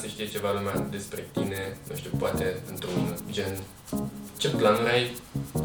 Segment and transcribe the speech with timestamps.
[0.00, 3.58] să știe ceva lumea despre tine, nu știu, poate într-un gen,
[4.36, 5.16] ce planuri ai,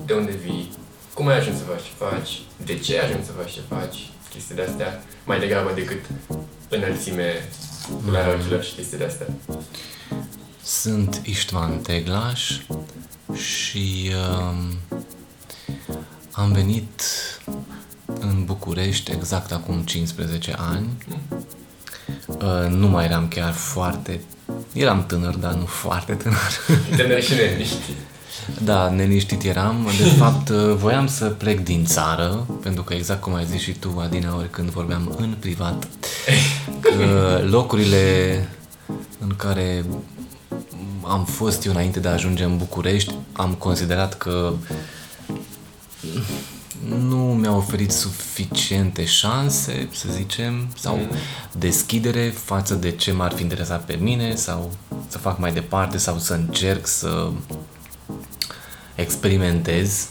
[0.05, 0.71] de unde vii,
[1.13, 4.09] cum ai ajuns să faci ce faci, de ce ai ajuns să faci ce faci,
[4.29, 6.05] chestii de-astea, mai degrabă decât
[6.69, 7.49] înălțime
[8.11, 9.27] la ochilor și chestii de-astea.
[10.63, 12.59] Sunt Istvan Teglaș
[13.33, 14.73] și uh,
[16.31, 17.01] am venit
[18.19, 20.87] în București exact acum 15 ani.
[21.09, 21.37] Uh,
[22.69, 24.21] nu mai eram chiar foarte...
[24.73, 26.52] Eram tânăr, dar nu foarte tânăr.
[26.97, 27.95] Tânăr și neliniștit.
[28.63, 29.88] Da, neliniștit eram.
[29.97, 33.71] De fapt, uh, voiam să plec din țară, pentru că exact cum ai zis și
[33.71, 35.88] tu, Adina, ori când vorbeam în privat,
[36.81, 38.47] că locurile
[39.19, 39.85] în care
[41.01, 44.53] am fost eu înainte de a ajunge în București, am considerat că
[46.87, 50.99] nu mi-a oferit suficiente șanse, să zicem, sau
[51.51, 54.71] deschidere față de ce m-ar fi interesat pe mine sau
[55.07, 57.29] să fac mai departe sau să încerc să
[58.95, 60.07] experimentez.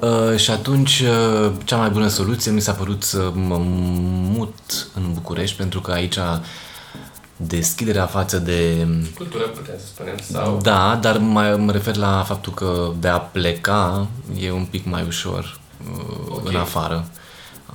[0.00, 3.58] Uh, și atunci uh, cea mai bună soluție mi s-a părut să mă
[4.36, 6.18] mut în București pentru că aici
[7.36, 8.86] deschiderea față de...
[9.14, 10.60] Cultură, putem să spunem, sau...
[10.62, 14.06] Da, dar mai, mă refer la faptul că de a pleca
[14.38, 15.60] e un pic mai ușor
[15.92, 16.48] uh, Ok.
[16.48, 17.04] în afară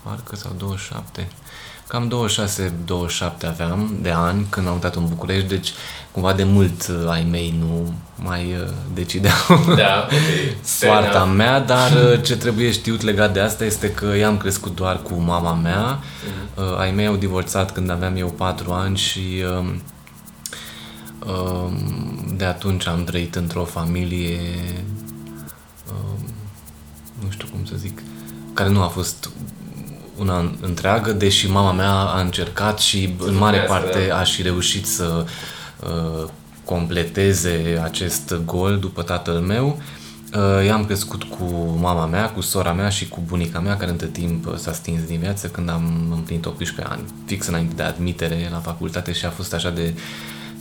[0.04, 1.28] parcă sau 27.
[1.90, 2.28] Cam
[3.46, 5.74] 26-27 aveam de ani când am mutat în București, deci
[6.12, 9.34] cumva de mult uh, ai mei nu mai uh, decideau
[9.76, 10.12] Da, ok.
[10.80, 11.36] soarta Fair enough.
[11.36, 15.14] mea, dar uh, ce trebuie știut legat de asta este că i-am crescut doar cu
[15.14, 16.00] mama mea.
[16.56, 19.82] Uh, ai mei au divorțat când aveam eu 4 ani și um,
[21.34, 24.40] um, de atunci am trăit într-o familie
[25.92, 26.28] um,
[27.24, 28.02] nu știu cum să zic,
[28.54, 29.30] care nu a fost
[30.20, 34.20] una întreagă, deși mama mea a încercat și în mare suplinească, parte da.
[34.20, 35.26] a și reușit să
[35.80, 36.28] uh,
[36.66, 39.82] completeze acest gol după tatăl meu.
[40.36, 44.08] Uh, i-am crescut cu mama mea, cu sora mea și cu bunica mea, care între
[44.08, 48.48] timp uh, s-a stins din viață când am împlinit 18 ani, fix înainte de admitere
[48.52, 49.94] la facultate și a fost așa de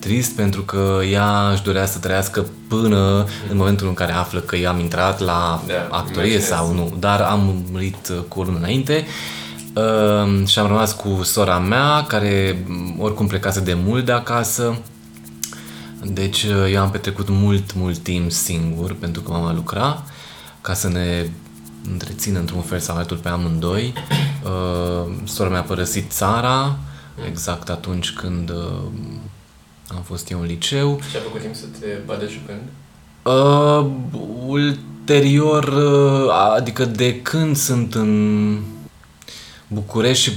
[0.00, 4.56] trist pentru că ea își dorea să trăiască până în momentul în care află că
[4.56, 6.46] i-am intrat la Da, actorie imaginez.
[6.46, 9.06] sau nu, dar am murit uh, cu o lună înainte
[9.74, 14.78] uh, și am rămas cu sora mea care m, oricum plecase de mult de acasă
[16.02, 20.04] deci uh, eu am petrecut mult, mult timp singur pentru că mama lucra
[20.60, 21.30] ca să ne
[21.92, 23.92] întrețină într-un fel sau altul pe amândoi.
[24.44, 26.78] Uh, sora mea a părăsit țara
[27.26, 28.82] exact atunci când uh,
[29.88, 31.00] am fost eu în liceu.
[31.10, 32.60] Și a făcut timp să te vadă jucând?
[33.22, 33.86] Uh,
[34.46, 38.60] ulterior, uh, adică de când sunt în
[39.68, 40.32] București și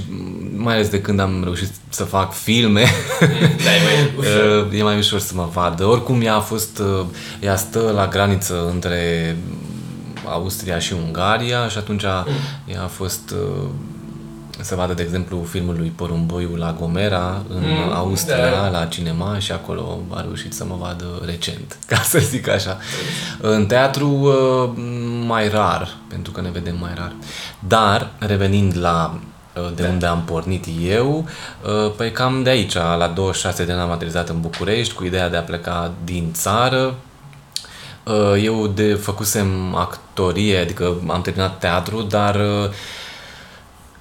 [0.56, 2.84] mai ales de când am reușit să fac filme,
[3.64, 4.66] Da, e mai ușor.
[4.72, 5.84] Uh, e mai ușor să mă vadă.
[5.86, 7.04] Oricum ea a fost, uh,
[7.40, 9.36] ea stă la graniță între
[10.24, 12.26] Austria și Ungaria și atunci ea
[12.82, 13.34] a fost
[14.58, 18.68] uh, să vadă, de exemplu, filmul lui Porumboiul la Gomera în Mm, Austria, da.
[18.68, 22.78] la cinema și acolo a reușit să mă vadă recent, ca să zic așa.
[23.40, 24.82] În teatru uh,
[25.26, 27.12] mai rar, pentru că ne vedem mai rar.
[27.58, 29.18] Dar, revenind la
[29.56, 31.26] uh, de unde am pornit eu,
[31.84, 35.28] uh, păi cam de aici, la 26 de ani am aterizat în București cu ideea
[35.28, 36.94] de a pleca din țară,
[38.04, 42.70] Uh, Eu de făcusem actorie, adică am terminat teatru, dar uh,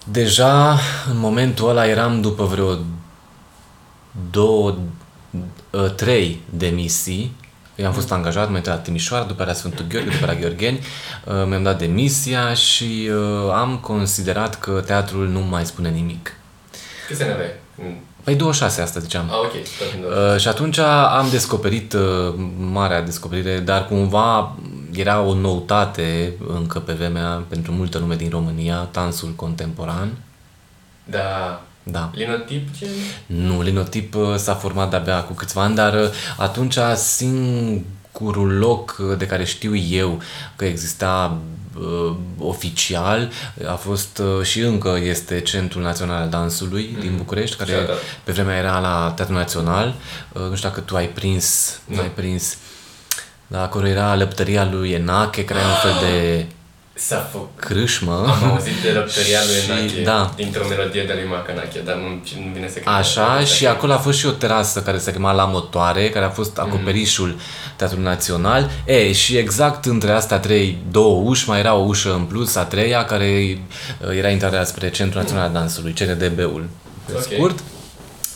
[0.04, 2.78] deja în momentul ăla eram după vreo
[4.32, 4.78] două,
[5.70, 7.36] uh, trei demisii.
[7.76, 10.80] Eu am fost angajat, m-am intrat la Timișoara, după la Sfântul Gheorghe, după la Gheorgheni,
[11.26, 16.34] uh, mi-am dat demisia și uh, am considerat că teatrul nu mai spune nimic.
[17.08, 17.52] Câți ani aveai?
[17.76, 18.00] Mm.
[18.24, 19.30] Păi 26 asta ziceam.
[19.30, 19.52] Ah, ok.
[19.52, 20.34] tot în două.
[20.34, 24.56] Uh, și atunci am descoperit uh, marea descoperire, dar cumva
[24.96, 30.10] era o noutate încă pe vremea pentru multă lume din România, dansul contemporan.
[31.04, 31.62] Da.
[31.84, 32.12] Da.
[32.14, 32.86] Linotip ce?
[33.26, 39.18] Nu, Linotip uh, s-a format de-abia cu câțiva ani, dar uh, atunci singurul loc uh,
[39.18, 40.22] de care știu eu
[40.56, 41.38] că exista
[41.80, 43.32] uh, oficial
[43.68, 47.98] a fost uh, și încă este Centrul Național al Dansului din București, care Și-a dat.
[48.24, 49.96] pe vremea era la Teatrul Național.
[50.34, 52.02] Uh, nu știu dacă tu ai prins, nu Nu.
[52.02, 52.58] ai prins.
[53.52, 56.46] Dar acolo era lăptăria lui Enache, care era un fel de...
[56.94, 57.50] S-a făcut.
[57.60, 58.12] crâșmă.
[58.42, 60.32] Am auzit de lăptăria lui Și- Enache da.
[60.36, 62.08] dintr-o melodie de lui Macanache, dar nu,
[62.46, 62.94] nu vine să cred.
[62.94, 66.30] Așa, și acolo a fost și o terasă care se chema La Motoare, care a
[66.30, 67.36] fost acoperișul
[67.76, 68.70] Teatrului Național.
[68.86, 72.64] E, și exact între astea trei, două uși, mai era o ușă în plus, a
[72.64, 73.58] treia, care
[74.08, 76.70] uh, era intrarea spre Centrul Național al Dansului, CNDB-ul,
[77.06, 77.22] pe Ok.
[77.22, 77.60] scurt.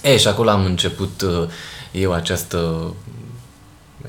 [0.02, 1.48] E, și acolo am început uh,
[1.92, 2.94] eu această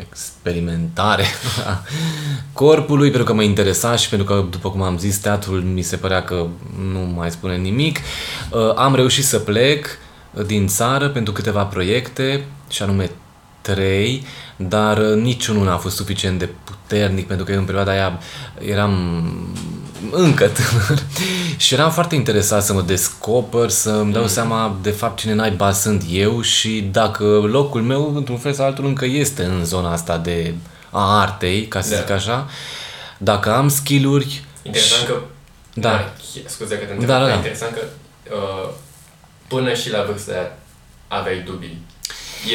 [0.01, 1.25] experimentare
[1.67, 1.83] a
[2.53, 5.97] corpului, pentru că mă interesa și pentru că, după cum am zis, teatrul mi se
[5.97, 6.47] părea că
[6.93, 7.99] nu mai spune nimic.
[8.51, 9.87] Uh, Am reușit să plec
[10.35, 13.11] uh, din țară pentru câteva proiecte, și anume
[13.61, 14.27] trei,
[14.57, 18.21] dar uh, niciunul n-a fost suficient de puternic, pentru că eu în perioada aia
[18.59, 19.23] eram
[20.11, 21.03] încă tânăr
[21.57, 26.03] și eram foarte interesat să mă descoper, să-mi dau seama de fapt cine naiba sunt
[26.11, 30.55] eu și dacă locul meu, într-un fel sau altul, încă este în zona asta de
[30.91, 31.97] a artei, ca să Da.
[31.97, 32.49] zic așa,
[33.19, 35.15] dacă am skill-uri Interesant că...
[35.75, 35.93] Da.
[35.95, 36.05] Ah,
[36.47, 37.35] Scuze că te întreb, Da, da, dar da.
[37.35, 37.83] interesant că
[38.33, 38.69] uh,
[39.49, 40.53] până și la vârsta aia
[41.09, 41.79] aveai dubii.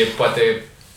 [0.01, 0.41] E poate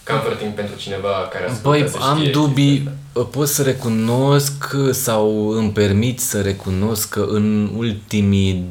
[0.06, 5.48] comforting pentru cineva care ascultă Băi, să am știe dubii, chestia pot să recunosc sau
[5.48, 8.64] îmi permit să recunosc că în ultimii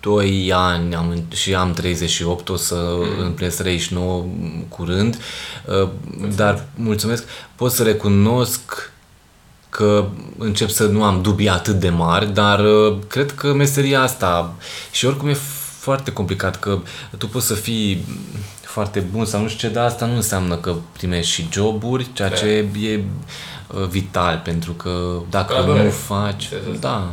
[0.00, 2.74] 2 ani am, în- și am 38, o să
[3.18, 3.24] mm.
[3.24, 4.24] împlinesc 39
[4.68, 5.18] curând,
[5.82, 5.88] uh,
[6.36, 7.24] dar mulțumesc,
[7.56, 8.92] pot să recunosc
[9.68, 10.04] că
[10.38, 14.54] încep să nu am dubii atât de mari, dar uh, cred că meseria asta
[14.90, 15.36] și oricum e
[15.78, 16.78] foarte complicat că
[17.18, 18.04] tu poți să fii
[18.62, 22.28] foarte bun sau nu știu ce, dar asta nu înseamnă că primești și joburi, ceea
[22.28, 22.34] Da.
[22.34, 23.00] ce e uh,
[23.88, 25.84] vital, pentru că dacă Colaborare.
[25.84, 26.88] nu faci, Înțeles asta.
[26.88, 27.10] da.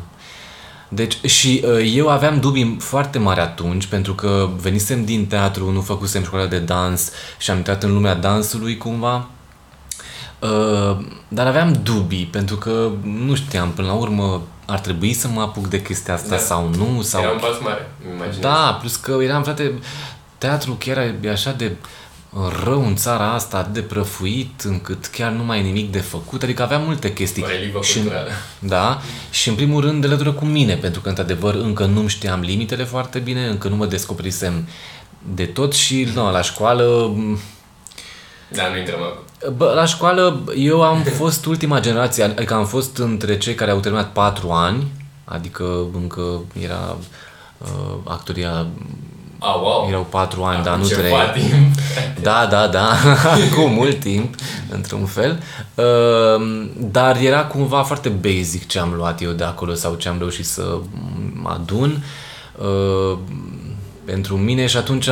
[0.92, 5.82] Deci și uh, eu aveam dubii foarte mari atunci pentru că venisem din teatru, nu
[5.82, 9.28] făcusem școala de dans și am intrat în lumea dansului cumva.
[10.40, 10.98] Uh,
[11.28, 15.68] dar aveam dubii pentru că nu știam până la urmă ar trebui să mă apuc
[15.68, 16.38] de chestia asta Da.
[16.38, 18.40] sau nu sau Era un pas mare, îmi imaginez.
[18.40, 19.74] da, plus că eram, frate,
[20.38, 21.72] teatru chiar e așa de
[22.64, 26.44] rău în țara asta, atât de prăfuit, încât chiar nu mai e nimic de făcut,
[26.44, 27.44] adică aveam multe chestii.
[27.44, 28.30] O relivă și, culturală.
[28.60, 32.40] da, și în primul rând de legătură cu mine, pentru că într-adevăr încă nu știam
[32.40, 34.68] limitele foarte bine, încă nu mă descoperisem
[35.34, 37.16] de tot și no, la școală
[38.48, 39.24] Da, nu intrăm acum.
[39.56, 43.80] Bă, la școală eu am fost ultima generație, adică am fost între cei care au
[43.80, 44.88] terminat 4 ani,
[45.26, 46.98] adică încă era
[47.58, 48.68] uh, actoria
[49.42, 49.88] Ah, wow.
[49.90, 51.42] erau 4 ani, dar Acum nu ceva 3.
[51.44, 51.76] timp.
[52.22, 52.94] Da, da, da,
[53.56, 54.36] cu mult timp,
[54.70, 55.44] într-un fel.
[55.76, 60.18] Uh, dar era cumva foarte basic ce am luat eu de acolo sau ce am
[60.18, 60.78] reușit să
[61.34, 62.04] mă adun
[62.58, 63.18] uh,
[64.06, 65.10] pentru mine și atunci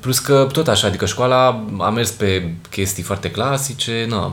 [0.00, 4.32] Plus că tot așa, adică școala a mers pe chestii foarte clasice, na,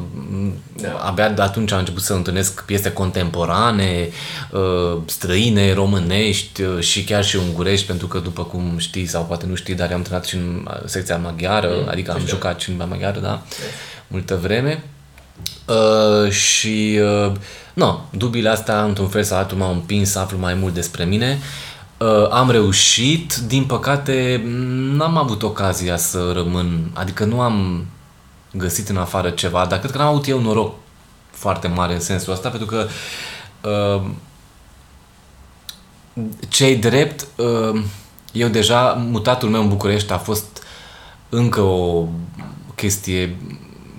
[0.81, 0.89] Da.
[1.05, 4.09] abia de atunci am început să întâlnesc piese contemporane,
[4.51, 9.45] uh, străine, românești uh, și chiar și ungurești, pentru că după cum știi sau poate
[9.45, 12.29] nu știi, dar am antrenat și în uh, secția maghiară, Mm, adică am știu.
[12.29, 13.41] jucat și în limba maghiară, da,
[14.07, 14.83] multă vreme.
[15.67, 17.31] Uh, și, uh,
[17.73, 21.37] no, dubiile astea, într-un fel sau altul, m-au împins să aflu mai mult despre mine.
[21.39, 21.45] Uh,
[22.31, 24.41] am reușit, din păcate,
[24.95, 27.85] n-am avut ocazia să rămân, adică nu am
[28.51, 30.73] găsit în afară ceva, dar cred că n-am avut eu noroc
[31.31, 32.87] foarte mare în sensul ăsta, pentru că
[33.69, 34.01] uh,
[36.49, 37.83] cei drept, uh,
[38.31, 40.63] eu deja, mutatul meu în București a fost
[41.29, 42.07] încă o
[42.75, 43.37] chestie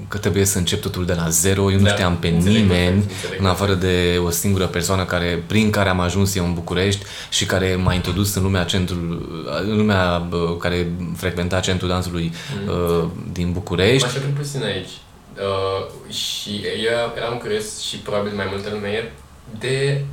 [0.08, 2.92] că trebuie să încep totul de la zero, eu nu Da, știam pe înțeleg nimeni,
[2.92, 6.54] perfect, înțeleg în afară de o singură persoană care, prin care am ajuns eu în
[6.54, 9.28] București și care m-a introdus în lumea centrul,
[9.62, 12.32] în lumea bă, care frecventa centrul dansului
[12.66, 13.12] mm.
[13.32, 14.06] din București.
[14.06, 14.90] M-aș opri puțin aici.
[15.36, 16.50] Uh, și
[16.84, 19.12] eu eram curios și probabil mai multă lume e
[19.58, 20.04] de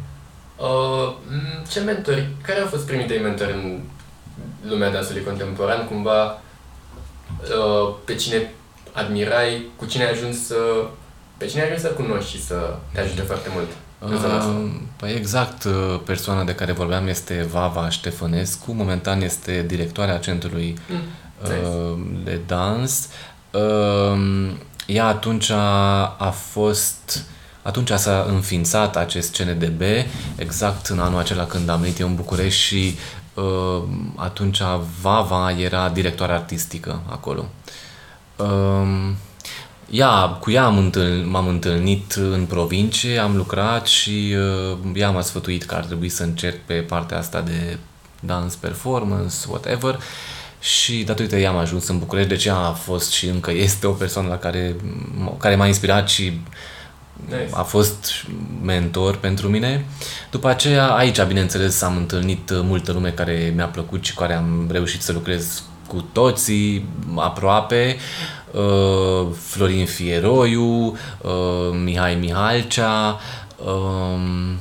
[0.58, 3.80] uh, m, ce mentori, care au fost primii tăi mentori în
[4.70, 6.42] lumea dansului contemporan, cumva
[7.42, 8.54] uh, pe cine
[8.94, 10.56] admirai, cu cine ai ajuns să
[11.38, 13.68] pe cine ai ajuns să cunoști și să te ajute foarte mult
[14.00, 14.50] în zona asta?
[14.52, 20.78] Uh, Păi exact, uh, persoana de care vorbeam este Vava Ștefănescu, momentan este directoarea centrului
[20.90, 20.98] Mm,
[21.42, 21.68] nice.
[21.68, 23.08] uh, de dans.
[23.52, 24.52] Uh,
[24.86, 27.26] Ea atunci a, a fost,
[27.62, 29.82] atunci s-a înființat acest CNDB,
[30.36, 32.96] exact în anul acela când am venit eu în București și
[33.34, 33.84] uh,
[34.16, 34.62] atunci
[35.02, 37.46] Vava era directoare artistică acolo.
[38.50, 39.16] Um,
[39.90, 44.36] ea, cu ea am întâlnit, m-am întâlnit în provincie, am lucrat și
[44.72, 47.78] uh, ea m-a sfătuit că ar trebui să încerc pe partea asta de
[48.20, 50.00] dance performance, whatever.
[50.60, 53.92] Și datorită ea am ajuns în București, deci ea a fost și încă este o
[53.92, 56.42] persoană la care, m- care m-a inspirat și
[57.26, 57.48] Nice.
[57.52, 58.26] a fost
[58.64, 59.86] mentor pentru mine.
[60.32, 64.68] După aceea, aici, bineînțeles, am întâlnit multă lume care mi-a plăcut și cu care am
[64.72, 66.86] reușit să lucrez cu toții,
[67.16, 67.98] aproape.
[68.52, 70.86] Uh, Florin Fieroiu,
[71.22, 73.20] uh, Mihai Mihalcea,
[73.66, 74.58] um,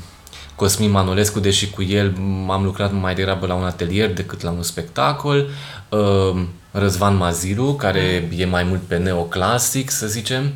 [0.57, 2.13] Cosmin Manolescu, deși cu el
[2.49, 5.49] am lucrat mai degrabă la un atelier decât la un spectacol.
[5.89, 10.53] Uh, Răzvan Maziru, care e mai mult pe neoclasic, să zicem.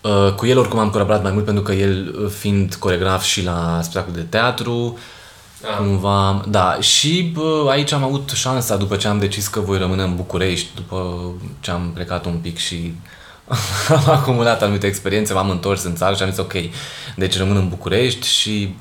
[0.00, 3.44] Uh, cu el oricum am colaborat mai mult pentru că el uh, fiind coregraf și
[3.44, 4.98] la spectacol de teatru,
[5.62, 5.76] Ah.
[5.76, 10.02] cumva, da, și bă, aici am avut șansa după ce am decis că voi rămâne
[10.02, 12.94] în București, după ce am plecat un pic și
[13.96, 16.54] am acumulat anumite experiențe, m-am întors în țară și am zis ok,
[17.16, 18.74] deci rămân în București și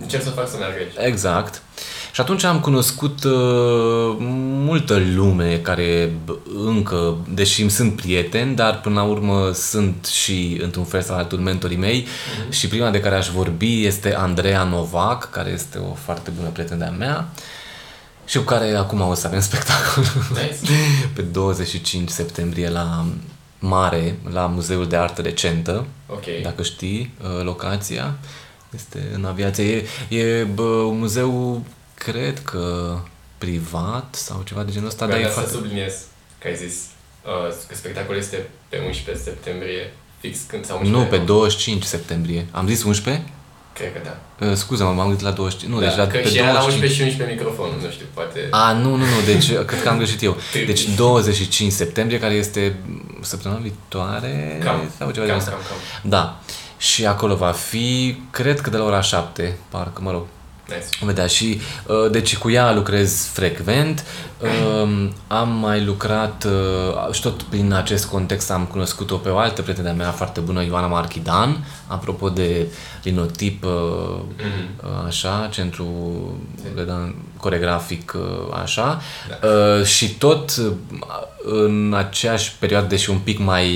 [0.00, 1.06] Încerc să fac să meargă aici.
[1.08, 1.62] Exact.
[2.18, 4.16] Și atunci am cunoscut uh,
[4.64, 10.58] multă lume care b- încă, deși îmi sunt prieteni, dar până la urmă sunt și
[10.62, 12.50] într-un fel sau altul mentorii mei mm-hmm.
[12.50, 16.78] și prima de care aș vorbi este Andreea Novac, care este o foarte bună prietenă
[16.78, 17.28] de-a mea
[18.26, 20.74] și cu care acum o să avem spectacol Nice.
[21.14, 23.04] pe 25 septembrie la
[23.58, 26.24] Mare, la Muzeul de Artă Recentă Ok.
[26.42, 28.14] dacă știi uh, locația,
[28.74, 29.84] este în aviație.
[30.08, 31.64] E, e bă, un muzeu,
[31.98, 32.96] cred că
[33.38, 35.56] privat sau ceva de genul ăsta, dar Vreau e să foarte...
[35.56, 35.94] subliniez
[36.38, 36.74] că ai zis
[37.24, 42.46] uh, că spectacolul este pe 11 septembrie, fix când sau 11 Nu, pe 25 septembrie.
[42.50, 43.24] Am zis 11?
[43.72, 44.46] Cred că da.
[44.46, 45.72] Uh, scuză-mă, m-am gândit la 25.
[45.72, 46.90] Nu, da, deci la, că pe și era la 25.
[46.90, 48.48] 11 și 11 microfonul, nu știu, poate...
[48.50, 50.36] A, nu, nu, nu, deci uh, cred că am greșit eu.
[50.66, 52.78] Deci 25 septembrie, care este
[53.20, 55.50] săptămâna viitoare Cam, sau ceva de cam, genul ăsta.
[55.50, 56.10] cam, cam.
[56.10, 56.40] Da.
[56.78, 60.26] Și acolo va fi, cred că de la ora 7, parcă, mă rog,
[60.68, 60.86] Nice.
[60.98, 64.04] Vom vedea și uh, deci cu ea lucrez frecvent.
[64.40, 69.62] Uh, am mai lucrat uh, și tot prin acest context am cunoscut-o pe o altă
[69.62, 72.66] prietenă de-a mea foarte bună, Ioana Marchidan, apropo de
[73.02, 73.70] linotip, uh,
[74.36, 75.06] Mhm.
[75.06, 75.86] așa, centru
[76.74, 79.00] de dan- coregrafic, uh, așa.
[79.78, 80.72] Uh, și tot uh,
[81.44, 83.66] în aceeași perioadă, deși un pic mai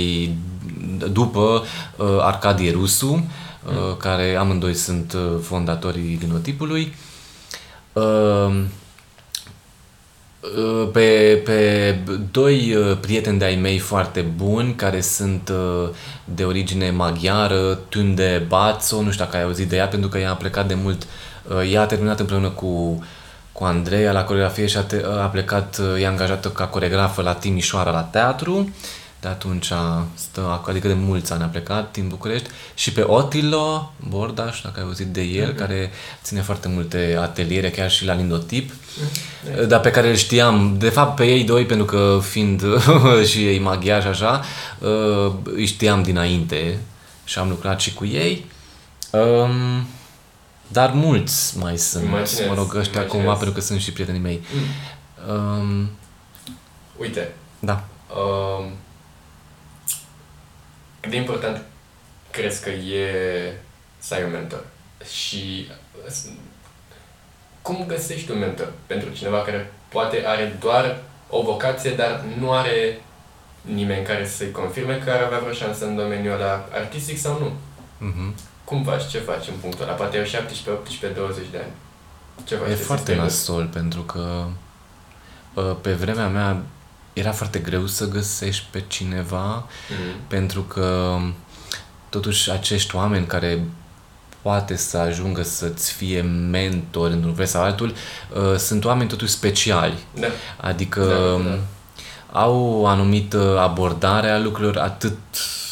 [1.12, 1.64] după,
[1.96, 3.24] uh, Arcadie Rusu,
[3.66, 6.94] uh, care amândoi sunt uh, fondatorii linotipului.
[7.92, 8.62] Uh,
[10.40, 11.98] uh, pe, pe
[12.30, 15.88] doi uh, prieteni de-ai mei foarte buni, care sunt uh,
[16.24, 20.30] de origine maghiară, Tunde Bazzo, nu știu dacă ai auzit de ea, pentru că ea
[20.30, 21.06] a plecat de mult,
[21.48, 23.04] uh, ea a terminat împreună cu,
[23.52, 27.34] cu Andreea la coreografie și a, te, a plecat, uh, e angajată ca coregrafă la
[27.34, 28.70] Timișoara la teatru,
[29.22, 29.72] de atunci
[30.14, 34.86] stă, adică de mulți ani a plecat din București și pe Otilo Bordaș, dacă ai
[34.86, 35.90] auzit de el, care
[36.22, 38.72] ține foarte multe ateliere, chiar și la lindotip,
[39.68, 42.62] dar pe care îl știam, de fapt pe ei doi, pentru că fiind
[43.30, 44.42] și ei maghiari și așa,
[44.78, 46.78] uh, îi știam dinainte
[47.24, 48.46] și am lucrat și cu ei.
[49.10, 49.86] Um,
[50.68, 53.10] dar mulți mai sunt, Imaginez, mă rog, ăștia imaginez.
[53.10, 54.42] cumva, pentru că sunt și prietenii mei.
[55.28, 55.90] Um,
[56.96, 57.84] Uite, da.
[58.14, 58.72] um,
[61.02, 61.62] cât de important
[62.30, 63.06] crezi că e
[63.98, 64.64] să ai un mentor?
[65.12, 65.66] Și
[66.06, 66.32] uh,
[67.62, 73.00] cum găsești un mentor pentru cineva care poate are doar o vocație, dar nu are
[73.60, 77.52] nimeni care să-i confirme că ar avea vreo șansă în domeniul ăla artistic sau nu?
[78.06, 78.34] Mhm.
[78.64, 79.06] Cum faci?
[79.08, 79.92] Ce faci în punctul ăla?
[79.92, 81.72] Poate eu 17, 18, 20 de ani.
[82.44, 82.68] Ce faci?
[82.68, 84.44] E Te foarte simți nasol pentru că
[85.54, 86.62] uh, pe vremea mea
[87.12, 89.54] era foarte greu să găsești pe cineva
[89.90, 90.26] Mhm.
[90.28, 91.16] pentru că
[92.08, 93.64] totuși acești oameni care
[94.42, 97.94] poate să ajungă să-ți fie mentor într-un fel sau altul,
[98.34, 99.98] uh, sunt oameni totuși speciali.
[100.20, 100.26] Da.
[100.60, 101.58] Adică Da, da.
[102.40, 105.18] au o anumită abordare a lucrurilor atât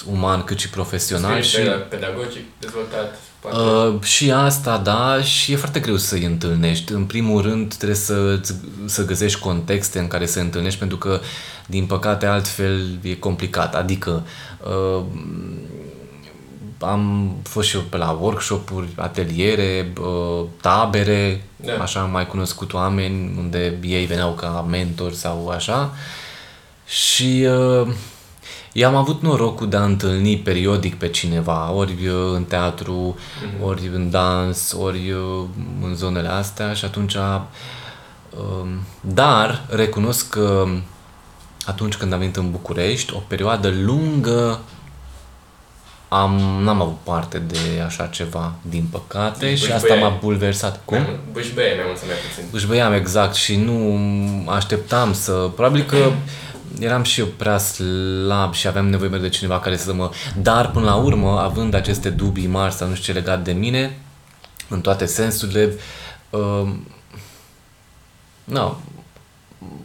[0.07, 3.19] uman cât și profesional Spirit și pe- pedagogic dezvoltat.
[3.41, 3.57] Poate.
[3.57, 6.93] Uh, și asta, da, și e foarte greu să-i întâlnești.
[6.93, 8.41] În primul rând trebuie să,
[8.85, 11.21] să găsești contexte în care să îi întâlnești, pentru că,
[11.67, 13.75] din păcate, altfel e complicat.
[13.75, 14.23] Adică,
[14.65, 15.05] uh,
[16.79, 21.73] am fost și eu pe la workshop-uri, ateliere, uh, tabere, Da.
[21.73, 25.95] așa am mai cunoscut oameni unde ei veneau ca mentori sau așa.
[26.87, 27.89] Și uh,
[28.73, 33.17] eu am avut norocul de a întâlni periodic pe cineva, ori uh, în teatru,
[33.55, 33.65] Mhm.
[33.65, 35.45] ori în dans, ori uh,
[35.83, 37.15] în zonele astea și atunci...
[37.15, 38.69] Uh,
[39.01, 40.67] dar recunosc că
[41.67, 44.61] atunci când am venit în București, o perioadă lungă
[46.09, 49.75] am, n-am avut parte de așa ceva, din păcate, și Bâșbâie.
[49.75, 50.81] asta m-a bulversat.
[50.85, 50.97] Cum?
[50.97, 52.45] Mai mult- Bâșbăie mai mult sau mai puțin.
[52.53, 53.99] Își băiam exact și nu
[54.51, 55.33] așteptam să...
[55.33, 55.97] Probabil că
[56.79, 60.11] eram și eu prea slab și aveam nevoie de cineva care să mă...
[60.37, 63.99] Dar, până la urmă, având aceste dubii mari sau nu știu ce legat de mine,
[64.69, 65.73] în toate sensurile,
[66.31, 66.69] uh,
[68.45, 68.75] no,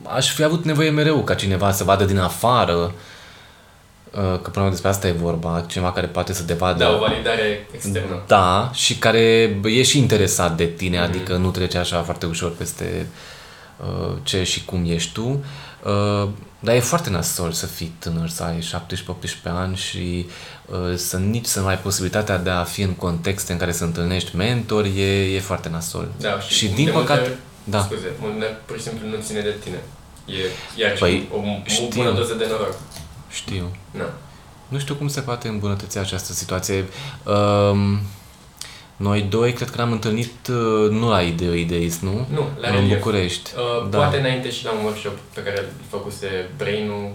[0.04, 2.92] aș fi avut nevoie mereu ca cineva să vadă din afară uh,
[4.12, 6.84] că până la urmă despre asta e vorba, cineva care poate să te vadă.
[6.84, 8.24] Da, o validare externă.
[8.28, 11.10] Da, și care e și interesat de tine, mm-hmm.
[11.10, 13.08] adică nu trece așa foarte ușor peste
[13.78, 15.44] uh, ce și cum ești tu.
[15.86, 18.64] Uh, dar e foarte nasol să fii tânăr, să ai 17-18
[19.44, 20.26] ani și
[20.66, 23.84] uh, să nici să nu ai posibilitatea de a fi în contexte în care să
[23.84, 26.08] întâlnești mentori, e, e foarte nasol.
[26.20, 27.20] Da, și, și din păcate...
[27.20, 27.82] Multe, da.
[27.82, 28.08] Scuze,
[28.66, 29.80] pur și simplu nu ține de tine.
[30.26, 30.34] E
[30.82, 31.38] iar păi, o,
[31.84, 32.76] o bună doză de noroc.
[33.30, 33.76] Știu.
[33.98, 34.14] Da.
[34.68, 36.86] Nu știu cum se poate îmbunătăți această situație.
[37.24, 38.00] Um,
[38.98, 42.28] noi doi cred că ne-am întâlnit uh, nu la Ideo Ideis, nu?
[42.34, 43.52] Nu, la În București.
[43.56, 43.98] Uh, da.
[43.98, 47.12] Poate înainte și la un workshop pe care îl făcuse Brain-ul.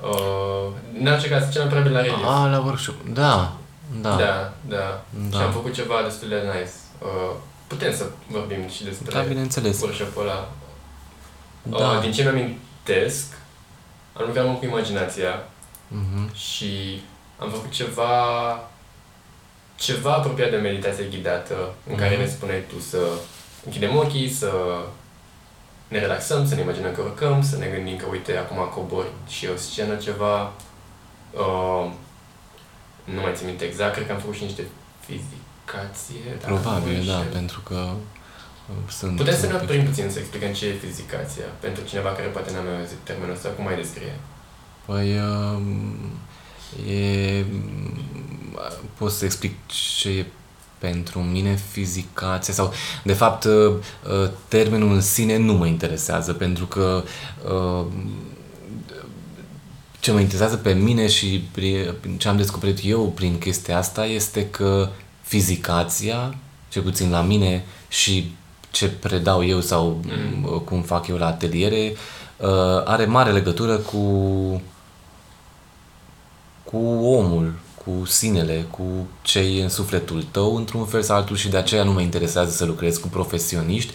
[0.00, 2.24] Uh, în orice caz, cel mai probabil la Relief.
[2.24, 2.94] Ah, la workshop.
[3.12, 3.56] Da,
[4.00, 4.16] da.
[4.16, 5.04] Da, da.
[5.30, 5.38] da.
[5.38, 6.70] Și am făcut ceva destul de nice.
[6.98, 7.34] Uh,
[7.66, 9.80] putem să vorbim și despre da, bineînțeles.
[9.80, 10.48] workshop-ul ăla.
[11.62, 11.76] Da.
[11.76, 13.26] Uh, din ce mi-amintesc,
[14.12, 16.34] am lucrat mult cu imaginația uh-huh.
[16.34, 17.00] și
[17.38, 18.12] am făcut ceva
[19.76, 21.98] ceva apropiat de meditație ghidată, în uh-huh.
[21.98, 22.98] care ne spuneai tu să
[23.64, 24.50] închidem ochii, să
[25.88, 29.48] ne relaxăm, să ne imaginăm că urcăm, să ne gândim că, uite, acum cobori și
[29.54, 30.52] o scenă ceva.
[31.32, 31.90] Uh,
[33.04, 34.64] nu mai țin minte exact, cred că am făcut și niște
[35.06, 36.30] fizicație.
[36.40, 37.90] Probabil, da, pentru că
[38.88, 42.52] sunt Putem să ne oprim puțin să explicăm ce e fizicația, pentru cineva care poate
[42.52, 44.14] n-a mai auzit termenul ăsta, cum mai descrie?
[44.86, 45.96] Păi, um,
[46.90, 47.44] e...
[48.98, 50.26] pot să explic ce e
[50.78, 53.52] pentru mine fizicația sau, de fapt, uh,
[54.22, 57.04] uh, termenul în sine nu mă interesează, pentru că
[57.44, 57.86] uh,
[60.00, 61.44] ce mă interesează pe mine și
[62.16, 64.88] ce am descoperit eu prin chestia asta este că
[65.22, 66.34] fizicația,
[66.68, 68.32] cel puțin la mine și
[68.70, 70.62] ce predau eu sau mm.
[70.64, 71.92] cum fac eu la ateliere,
[72.36, 73.98] uh, are mare legătură cu,
[76.74, 77.52] cu omul,
[77.84, 78.82] cu sinele, cu
[79.22, 82.50] ce e în sufletul tău, într-un fel sau altul și de aceea nu mă interesează
[82.50, 83.92] să lucrez cu profesioniști,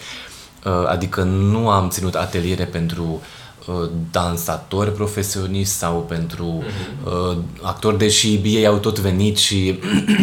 [0.64, 3.20] uh, adică nu am ținut ateliere pentru
[3.66, 7.62] uh, dansatori profesioniști sau pentru mm-hmm.
[7.62, 9.78] actori, deși ei au tot venit și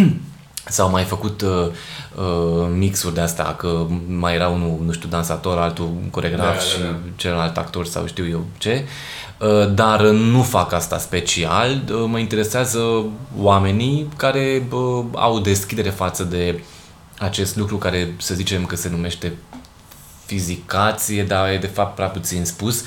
[0.76, 1.68] s-au mai făcut uh,
[2.16, 6.80] uh, mixuri de asta, că mai era unul, nu știu, dansator, altul coregraf da, și
[6.80, 6.98] da, da.
[7.16, 8.86] celălalt actor sau știu eu ce.
[9.40, 13.06] Uh, dar nu fac asta special, uh, mă interesează
[13.38, 16.64] oamenii care uh, au deschidere față de
[17.18, 19.34] acest lucru care să zicem că se numește
[20.26, 22.84] fizicație, dar e de fapt prea puțin spus.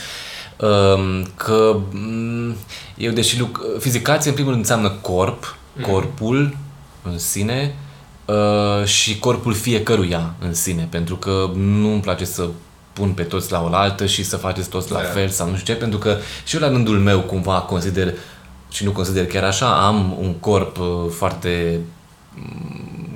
[0.57, 2.55] Uh, că mm,
[2.97, 3.47] eu, deși
[3.79, 5.85] fizicație în primul rând înseamnă corp, mm.
[5.85, 6.57] corpul,
[7.03, 7.75] în sine
[8.25, 12.49] uh, și corpul fiecăruia în sine, pentru că nu îmi place să
[13.01, 15.09] pun pe toți la oaltă și să faceți toți la da.
[15.09, 18.15] fel sau nu știu ce, pentru că și eu la rândul meu cumva consider
[18.71, 20.87] și nu consider chiar așa, am un corp uh,
[21.17, 21.81] foarte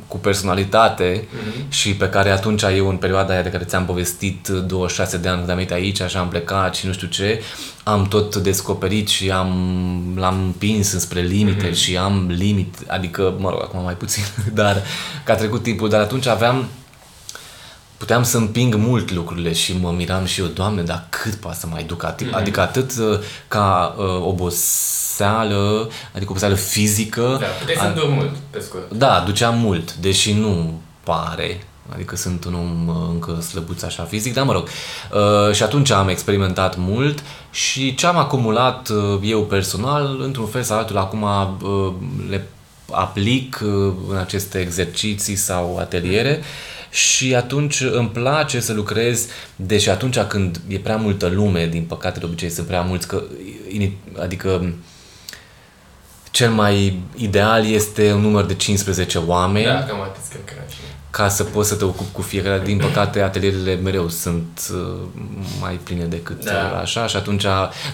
[0.09, 1.69] cu personalitate mm-hmm.
[1.69, 5.37] și pe care atunci eu în perioada aia de care ți-am povestit 26 de ani
[5.39, 7.43] când am venit aici, așa am plecat și nu știu ce,
[7.83, 11.77] am tot descoperit și am, l-am împins înspre limite mm-hmm.
[11.77, 14.23] și am limit, adică, mă rog, acum mai puțin,
[14.61, 14.83] dar
[15.25, 16.69] că a trecut timpul, dar atunci aveam
[18.05, 21.67] puteam să împing mult lucrurile și mă miram și eu, Doamne, dar cât poate să
[21.67, 22.05] mai duc?
[22.05, 22.41] Adică, mm-hmm.
[22.41, 27.37] adică atât uh, ca uh, oboseală, adică oboseală fizică.
[27.41, 28.09] Da, puteai să a...
[28.09, 28.93] mult, pe scurt.
[28.93, 31.67] Da, duceam mult, deși nu pare.
[31.93, 34.69] Adică sunt un om uh, încă slăbuț așa fizic, dar mă rog.
[34.69, 40.63] Uh, și atunci am experimentat mult și ce am acumulat uh, eu personal, într-un fel
[40.63, 41.93] sau altul, acum uh,
[42.29, 42.49] le
[42.91, 46.39] aplic uh, în aceste exerciții sau ateliere.
[46.39, 49.27] Mm-hmm și atunci îmi place să lucrez,
[49.57, 53.23] deși atunci când e prea multă lume, din păcate de obicei sunt prea mulți, că,
[54.21, 54.75] adică
[56.31, 59.65] cel mai ideal este un număr de 15 oameni.
[59.65, 60.53] Da, cam atât cred că
[61.11, 62.63] ca să poți să te ocupi cu fiecare.
[62.65, 65.01] Din păcate, atelierele mereu sunt uh,
[65.61, 66.79] mai pline decât da.
[66.79, 67.45] așa și atunci...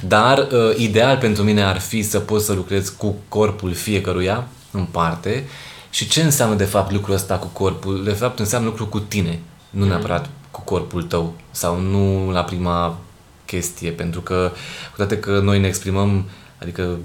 [0.00, 4.84] Dar uh, ideal pentru mine ar fi să poți să lucrezi cu corpul fiecăruia în
[4.84, 5.44] parte
[5.90, 8.04] și ce înseamnă de fapt lucrul ăsta cu corpul?
[8.04, 9.88] De fapt înseamnă lucru cu tine, nu mm-hmm.
[9.88, 12.98] neapărat cu corpul tău sau nu la prima
[13.44, 14.52] chestie, pentru că
[14.90, 16.24] cu toate că noi ne exprimăm,
[16.60, 16.98] adică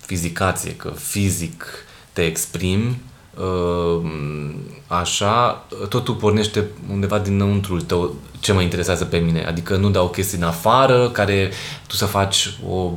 [0.00, 1.64] fizicație, că fizic
[2.12, 3.00] te exprimi,
[3.36, 4.10] uh,
[4.86, 9.44] așa, totul pornește undeva dinăuntrul tău, ce mă interesează pe mine.
[9.44, 11.50] Adică nu dau chestii în afară, care
[11.86, 12.92] tu să faci o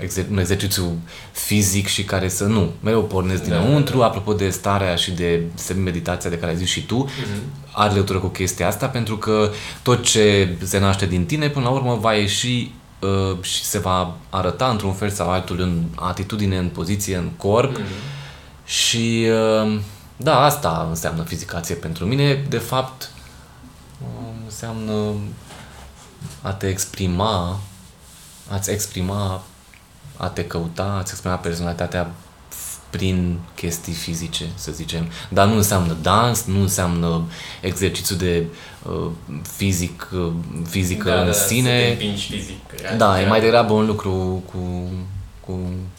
[0.00, 0.98] exer- un exercițiu
[1.32, 4.06] fizic și care să nu, mereu pornesc Da, dinăuntru, da, da.
[4.06, 5.42] apropo de starea și de
[5.76, 7.42] meditația de care ai zis și tu, Mhm.
[7.72, 9.50] are legătură cu chestia asta pentru că
[9.82, 14.16] tot ce se naște din tine până la urmă va ieși uh, și se va
[14.30, 17.84] arăta într-un fel sau altul în atitudine, în poziție, în corp Mhm.
[18.64, 19.26] și
[19.64, 19.78] uh,
[20.16, 22.44] da, asta înseamnă fizicație pentru mine.
[22.48, 23.10] De fapt,
[24.02, 24.92] uh, înseamnă
[26.42, 27.60] a te exprima,
[28.50, 29.42] a-ți exprima,
[30.16, 32.10] a te căuta, a-ți exprima personalitatea
[32.90, 35.06] prin chestii fizice, să zicem.
[35.28, 37.22] Dar nu înseamnă dans, nu înseamnă
[37.60, 38.44] exercițiu de
[38.82, 39.10] uh,
[39.56, 40.32] fizic, uh,
[40.68, 41.88] fizică da, în da, Să te sine.
[41.90, 42.58] împingi fizic.
[42.80, 43.28] real- Da, e real.
[43.30, 44.58] mai degrabă un lucru cu...
[45.40, 45.52] cu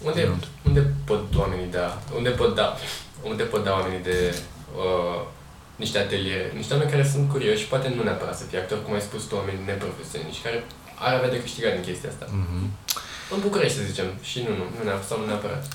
[0.04, 0.30] Unde,
[0.66, 2.76] unde pot oamenii da, unde pot da,
[3.24, 4.36] unde pot da oamenii de
[4.76, 5.22] uh,
[5.76, 8.94] niște ateliere, niște oameni care sunt curioși și poate nu neapărat să fie actori, cum
[8.94, 10.64] ai spus tu, oameni neprofesioniști, care
[11.06, 12.26] ar avea de câștigat din chestia asta.
[12.30, 12.70] Mhm.
[13.34, 15.68] În București, să zicem, și nu, nu, nu neapărat, sau nu neapărat.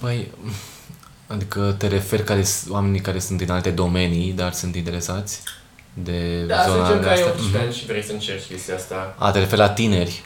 [0.00, 0.30] Păi,
[1.26, 5.42] adică te referi care, oamenii care sunt din alte domenii, dar sunt interesați
[5.94, 7.26] de Da, să zona zicem că ai asta?
[7.26, 7.64] 18 Mhm.
[7.66, 9.14] ani și vrei să încerci chestia asta.
[9.18, 10.24] A, te referi la tineri.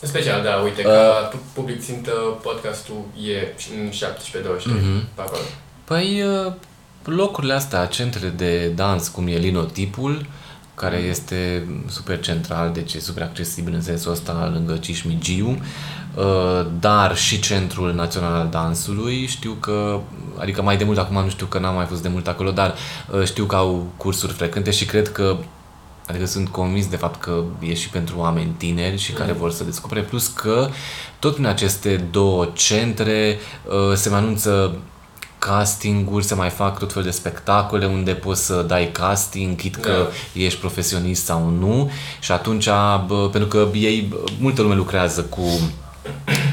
[0.00, 0.92] În special, da, uite, Uh.
[0.92, 2.10] ca pu- public țintă,
[2.42, 5.06] podcastul e în 17-23, Mhm.
[5.14, 5.42] pe acolo.
[5.84, 6.52] Păi, uh,
[7.04, 10.26] locurile astea, centrele de dans, cum e Linotipul,
[10.74, 15.58] care este super central, deci e super accesibil în sensul ăsta lângă Cismigiu,
[16.14, 19.26] uh, dar și Centrul Național al Dansului.
[19.26, 20.00] Știu că,
[20.38, 22.74] adică mai de mult acum nu știu că n-am mai fost de mult acolo, dar
[23.10, 25.36] uh, știu că au cursuri frecvente și cred că
[26.06, 29.64] Adică sunt convins de fapt că e și pentru oameni tineri și care vor să
[29.64, 30.68] descopere, plus că
[31.18, 34.78] tot în aceste două centre uh, se mai anunță
[35.48, 39.90] castinguri, se mai fac tot fel de spectacole unde poți să dai casting, chit că
[39.90, 40.40] Da.
[40.44, 42.68] ești profesionist sau nu și atunci,
[43.06, 45.42] bă, pentru că ei, bă, multă lume lucrează cu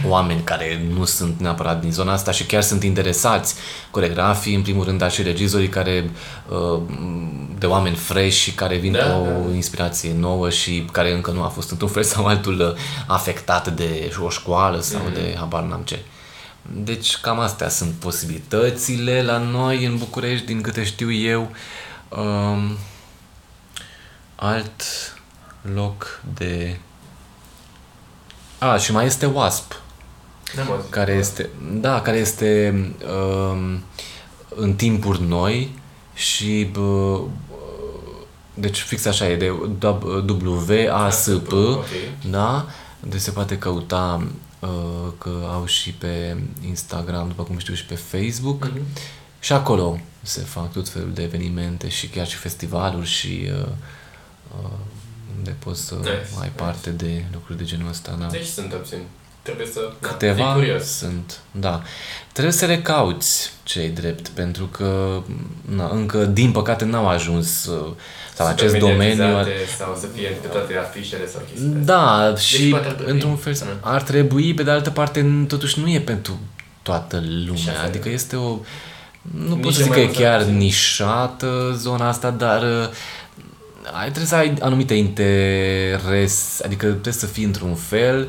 [0.07, 3.55] oameni care nu sunt neapărat din zona asta și chiar sunt interesați,
[3.91, 6.09] coregrafii în primul rând, dar și regizorii care,
[6.49, 6.79] uh,
[7.57, 9.55] de oameni fresh și care vin Da, cu o da.
[9.55, 14.11] inspirație nouă și care încă nu a fost într-un fel sau altul uh, afectat de
[14.25, 15.13] o școală sau Mhm.
[15.13, 15.99] de habar n-am ce.
[16.73, 21.51] Deci cam astea sunt posibilitățile la noi în București, din câte știu eu.
[22.09, 22.77] Um,
[24.35, 24.83] alt
[25.73, 26.77] loc de...
[28.59, 29.81] A, și mai este WASP,
[30.55, 30.89] N-am auzit.
[30.89, 32.73] care este, da, care este
[33.51, 33.83] um,
[34.55, 35.75] în timpuri noi
[36.13, 37.19] și bă,
[38.53, 39.93] deci fix așa e de WASP,
[41.53, 41.85] Ok.
[42.29, 42.65] da,
[42.99, 44.27] de se poate căuta uh,
[45.17, 48.81] că au și pe Instagram, după cum știu și pe Facebook Mhm.
[49.39, 53.67] și acolo se fac tot felul de evenimente și chiar și festivaluri și uh,
[54.63, 54.69] uh,
[55.37, 56.49] unde poți să Nice, ai nice.
[56.55, 58.25] parte de lucruri de genul ăsta, da.
[58.25, 59.03] Deci sunt opțiuni.
[59.41, 60.83] Trebuie să na, Câteva fii curios.
[60.97, 61.81] sunt, da.
[62.31, 65.21] Trebuie să le cauți cei drept, pentru că
[65.75, 67.75] na, încă, din păcate, n-au ajuns uh,
[68.35, 68.97] sau Super acest domeniu.
[69.23, 71.67] mediatizate Sau să fie pe toate afișele sau chestii.
[71.69, 73.11] Da, și poate ar trebui.
[73.13, 73.77] într-un fel Mm.
[73.81, 76.39] ar trebui, pe de altă parte, n- totuși nu e pentru
[76.81, 77.71] toată Și lumea.
[77.71, 77.87] asta e.
[77.87, 78.57] Adică este o...
[79.21, 80.57] Nu pot Nici să zic mai că e mult chiar sau puțin.
[80.57, 82.87] nișată zona asta, dar uh,
[83.93, 88.27] ai, trebuie să ai anumite interes, adică trebuie să fii într-un fel,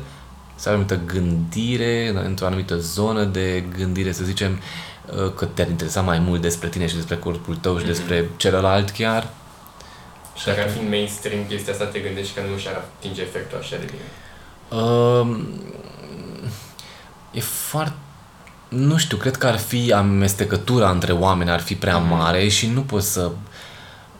[0.63, 4.59] să ai o anumită gândire, într-o anumită zonă de gândire, să zicem,
[5.05, 8.89] uh, că te-ar interesa mai mult despre tine și despre corpul tău și despre celălalt
[8.89, 9.29] chiar.
[10.35, 13.57] Și dacă ar fi în mainstream chestia asta, te gândești că nu și-ar atinge efectul
[13.57, 14.81] așa de bine.
[14.81, 15.47] Um,
[17.31, 17.93] e foarte...
[18.67, 22.09] Nu știu, cred că ar fi amestecătura între oameni, ar fi prea Mhm.
[22.09, 23.31] mare și nu poți să...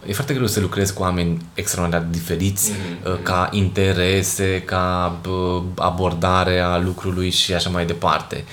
[0.05, 3.23] E foarte greu să lucrezi cu oameni extraordinar de diferiți Mhm, uh, mhm.
[3.23, 8.45] ca interese, ca bă, abordare a lucrului și așa mai departe.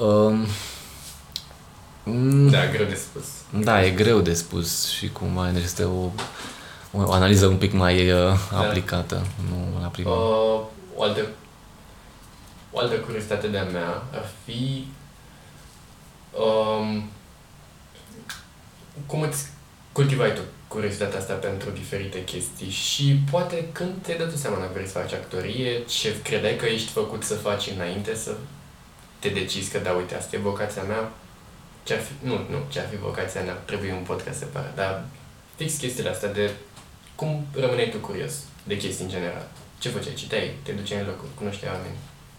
[0.00, 0.46] Um,
[2.04, 3.24] mm, Da, greu de spus.
[3.64, 6.10] da, e greu de spus și cumva este o,
[6.92, 10.10] o analiză un pic mai uh, aplicată, nu la prima.
[10.10, 10.60] Uh,
[10.96, 11.20] o altă
[12.74, 14.86] o altă curiozitate de-a mea ar fi
[16.30, 17.04] um,
[19.06, 19.46] cum îți
[19.92, 20.40] cultivai tu
[20.72, 24.98] curiozitatea asta pentru diferite chestii și poate când te-ai dat tu seama dacă vrei să
[24.98, 28.32] faci actorie, ce credeai că ești făcut să faci înainte să
[29.18, 31.12] te decizi că da, uite, asta e vocația mea,
[31.82, 35.04] ce ar fi, nu, nu, ce ar fi vocația mea, trebuie un podcast separat, dar
[35.56, 36.50] fix chestiile astea de
[37.14, 38.32] cum rămâneai tu curios
[38.64, 39.46] de chestii în general.
[39.78, 40.14] Ce făceai?
[40.14, 40.54] Citeai?
[40.62, 41.30] Te duceai în locuri?
[41.34, 41.96] Cunoșteai oameni?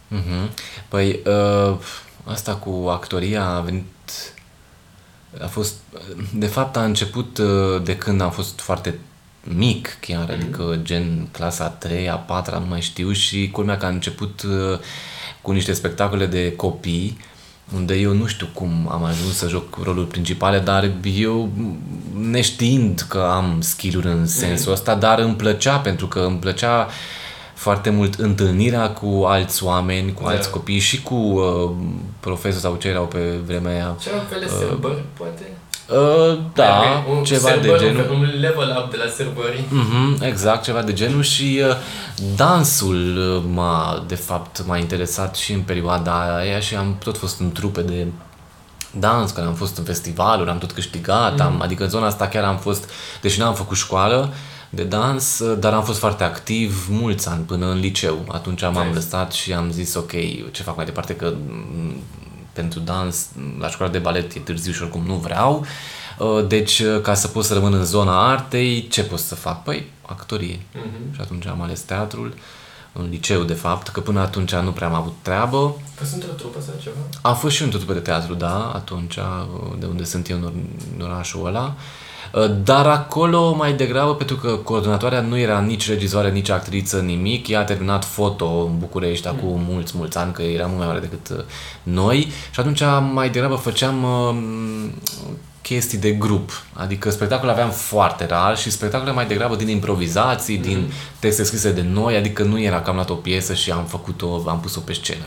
[0.08, 0.54] Mhm.
[0.88, 1.78] Păi, uh,
[2.24, 3.86] asta cu actoria a venit...
[5.42, 5.74] A fost...
[6.34, 9.00] De fapt, a început uh, de când am fost foarte
[9.44, 10.32] mic chiar, Mhm.
[10.32, 14.42] adică gen clasa a 3 a 4 nu mai știu și culmea că a început
[14.44, 14.80] uh,
[15.42, 17.18] cu niște spectacole de copii
[17.76, 21.50] unde eu nu știu cum am ajuns să joc roluri principale, dar eu
[22.20, 26.88] neștiind că am skill-uri în sensul ăsta, dar îmi plăcea pentru că îmi plăcea
[27.64, 30.30] foarte mult întâlnirea cu alți oameni, cu Da.
[30.30, 31.70] alți copii și cu uh,
[32.20, 33.96] profesori sau ce erau pe vremea aia.
[34.02, 35.48] Ce un fel de sărbări, poate?
[35.90, 38.08] Uh, da, un ceva de sărbări, genul.
[38.12, 39.64] Un, un level up de la sărbări.
[39.70, 41.76] Mhm, exact, ceva de genul și uh,
[42.36, 47.40] dansul uh, m-a, de fapt, m-a interesat și în perioada aia și am tot fost
[47.40, 48.08] în trupe de
[49.00, 52.44] dans, care am fost în festivaluri, am tot câștigat, am, adică în zona asta chiar
[52.44, 52.90] am fost,
[53.22, 54.34] deși n-am făcut școală
[54.76, 58.26] de dans, uh, dar am fost foarte activ mulți ani până în liceu.
[58.32, 58.94] Atunci m-am Nice.
[58.94, 60.12] lăsat și am zis ok,
[60.52, 61.96] ce fac mai departe că mm,
[62.54, 63.28] pentru dans
[63.60, 65.66] la școala de balet e târziu și oricum nu vreau.
[66.18, 69.64] Uh, Deci, uh, ca să pot să rămân în zona artei, ce pot să fac?
[69.64, 70.60] Păi, actorie.
[70.74, 71.14] Mhm.
[71.16, 72.34] Și atunci am ales teatrul,
[72.94, 75.76] în liceu, de fapt, că până atunci nu prea am avut treabă.
[75.94, 76.96] Fost într-o trupă sau ceva?
[77.22, 79.18] Am fost și într-o trupă de teatru, da, atunci,
[79.80, 81.76] de unde sunt eu în, or- în orașul ăla.
[82.64, 87.48] Dar acolo mai degrabă, pentru că coordonatoarea nu era nici regizoare, nici actriță, nimic.
[87.48, 91.00] Ea a terminat foto în București acum mulți, mulți ani, că era mult mai mare
[91.00, 91.44] decât uh,
[91.84, 92.32] noi.
[92.52, 92.82] Și atunci
[93.14, 94.36] mai degrabă făceam uh,
[95.62, 96.64] chestii de grup.
[96.74, 101.82] Adică spectacole aveam foarte rar și spectacole mai degrabă din improvizații, din texte scrise de
[101.82, 104.94] noi, adică nu era că am luat o piesă și am făcut-o, am pus-o pe
[104.94, 105.26] scenă.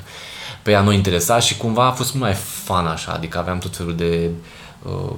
[0.62, 3.76] Pe ea nu interesa și cumva a fost mult mai fan așa, adică aveam tot
[3.76, 4.30] felul de
[4.82, 5.12] uh,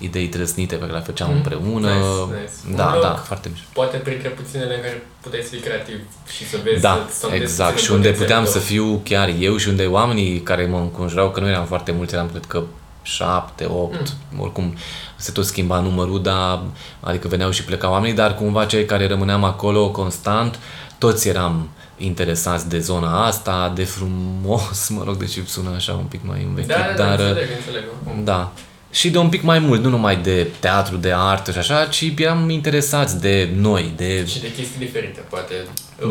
[0.00, 1.88] idei trăsnite pe care le făceam împreună.
[1.88, 2.76] Nice, nice.
[2.76, 3.66] Da, Un loc da, foarte mișto.
[3.72, 5.98] Poate printre puținele în care puteai să fii creativ
[6.36, 7.70] și să vezi Da, să sondezi exact.
[7.72, 8.76] puțin Și unde potențialul puteam să tău.
[8.76, 12.28] fiu chiar eu și unde oamenii care mă înconjurau, că nu eram foarte mulți, eram
[12.30, 12.62] cred că
[13.02, 14.74] șapte, opt, oricum
[15.16, 16.60] se tot schimba numărul, dar,
[17.00, 20.58] adică veneau și plecau oamenii, dar cumva cei care rămâneam acolo constant,
[20.98, 26.20] toți eram interesați de zona asta, de frumos, mă rog, deși sună așa un pic
[26.24, 27.82] mai învechit, Da, da, da, dar înțeleg, înțeleg.
[28.06, 28.24] oricum.
[28.24, 28.52] da.
[28.90, 32.12] Și de un pic mai mult, nu numai de teatru, de artă și așa, ci
[32.16, 34.26] eram interesați de noi, de...
[34.26, 35.54] Și de chestii diferite, poate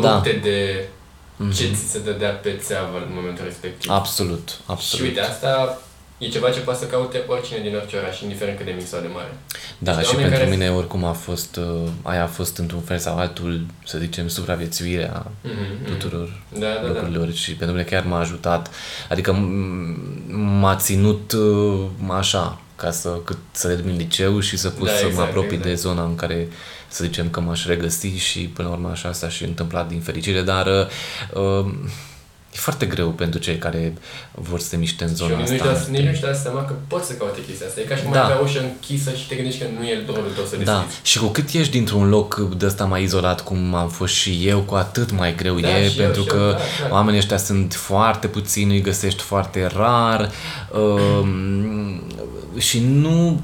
[0.02, 0.14] Da.
[0.14, 0.88] rupte de
[1.56, 3.92] ce ți se dădea pe țeavă în momentul respectiv.
[3.92, 5.06] Absolut, Și absolut.
[5.08, 5.82] uite, asta
[6.18, 9.02] e ceva ce poate să caute oricine din orice oraș, indiferent cât de mic sau
[9.02, 9.34] de mare.
[9.78, 12.82] Da, Deci și oameni pentru care- mine oricum a fost, uh, aia a fost într-un
[12.82, 16.88] fel sau altul, să zicem, supraviețuirea Mhm, tuturor Da, da, da.
[16.88, 18.70] locurilor și pentru mine chiar m-a ajutat,
[19.10, 24.88] adică m- m-a ținut uh, așa, ca să, cât să termin liceu și să pot
[24.88, 25.70] Da, să mă exact, apropii exact.
[25.70, 26.48] de zona în care
[26.88, 30.42] să zicem că m-aș regăsi și până la urmă așa s-a și întâmplat din fericire,
[30.42, 30.68] dar
[31.34, 31.66] uh,
[32.54, 33.94] e foarte greu pentru cei care
[34.32, 35.74] vor să se miște în Și zona nici nu-și asta.
[35.84, 37.80] dau- nici nu-și dau seama că poți să caute chestia asta.
[37.80, 38.20] E ca și cum Da.
[38.26, 41.00] ai avea ușă închisă și te gândești că nu e rolul tău să Da, deschizi.
[41.04, 44.60] și cu cât ești dintr-un loc de ăsta mai izolat cum am fost și eu,
[44.60, 46.94] cu atât mai greu Da, e, și eu, pentru și că eu, da, da.
[46.94, 50.32] oamenii ăștia sunt foarte puțini, îi găsești foarte rar
[50.74, 52.02] um,
[52.58, 53.42] și nu...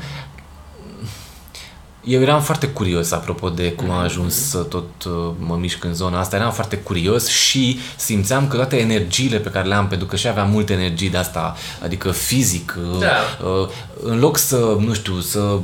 [2.03, 5.93] Eu eram foarte curios apropo de cum am ajuns să tot uh, mă mișc în
[5.93, 6.35] zona asta.
[6.35, 10.27] Eram foarte curios și simțeam că toate energiile pe care le am, pentru că și
[10.27, 13.45] aveam multe energii de asta, adică fizic, uh, Da.
[13.47, 13.69] uh,
[14.03, 15.59] în loc să, nu știu, să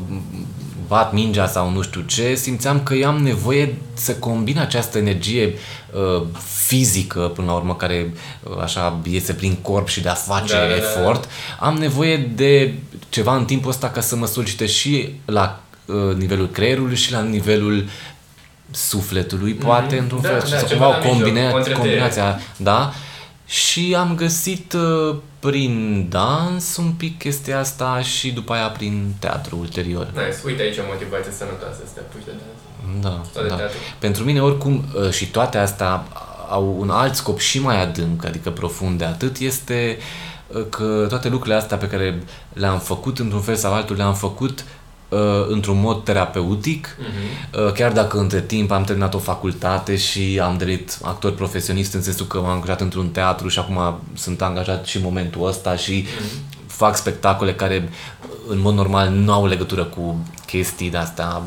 [0.89, 5.53] bat mingea sau nu știu ce, simțeam că eu am nevoie să combin această energie
[5.93, 6.23] uh,
[6.65, 10.59] fizică, până la urmă, care uh, așa iese prin corp și de a face Da,
[10.59, 10.75] da, da, da.
[10.75, 11.29] efort.
[11.59, 12.73] Am nevoie de
[13.09, 17.21] ceva în timpul ăsta ca să mă solicite și la uh, nivelul creierului și la
[17.21, 17.85] nivelul
[18.71, 21.57] sufletului, poate, într-un Da, fel, da, și să ceva cumva la o mijloc, combina- o
[21.57, 21.79] întretăiere.
[21.79, 22.93] combinația, da?
[23.49, 29.57] Și am găsit uh, prin dans un pic chestia asta și după aia prin teatru
[29.59, 30.05] ulterior.
[30.05, 30.37] Nice.
[30.45, 33.03] Uite aici o motivație sănătoasă să te apuci de dans.
[33.03, 33.55] Da, Sau de da.
[33.55, 33.77] teatru.
[33.99, 36.03] Pentru mine, oricum, uh, și toate astea
[36.49, 39.97] au un alt scop și mai adânc, adică profund de atât, este
[40.47, 44.59] uh, că toate lucrurile astea pe care le-am făcut, într-un fel sau altul, le-am făcut
[44.59, 44.65] uh,
[45.47, 47.65] într-un mod terapeutic, Mhm.
[47.65, 52.01] uh, chiar dacă între timp am terminat o facultate și am devenit actor profesionist în
[52.01, 56.05] sensul că m-am angajat într-un teatru și acum sunt angajat și în momentul ăsta și
[56.67, 57.89] fac spectacole care
[58.47, 61.41] în mod normal nu au legătură cu chestii de-astea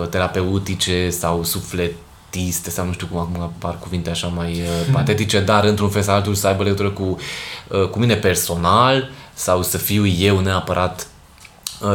[0.00, 5.40] uh, terapeutice sau sufletiste sau nu știu cum acum apar cuvinte așa mai uh, patetice,
[5.40, 7.16] dar într-un fel sau altul să aibă legătură cu,
[7.68, 11.06] uh, cu mine personal sau să fiu eu neapărat uh,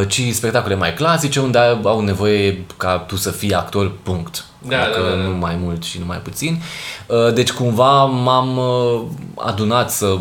[0.08, 4.46] ci spectacole mai clasice unde au nevoie ca tu să fii actor, punct.
[4.68, 5.22] Da, adică da, da, da.
[5.22, 6.62] nu mai mult și nu mai puțin.
[7.08, 9.02] Uh, Deci cumva m-am uh,
[9.36, 10.18] adunat să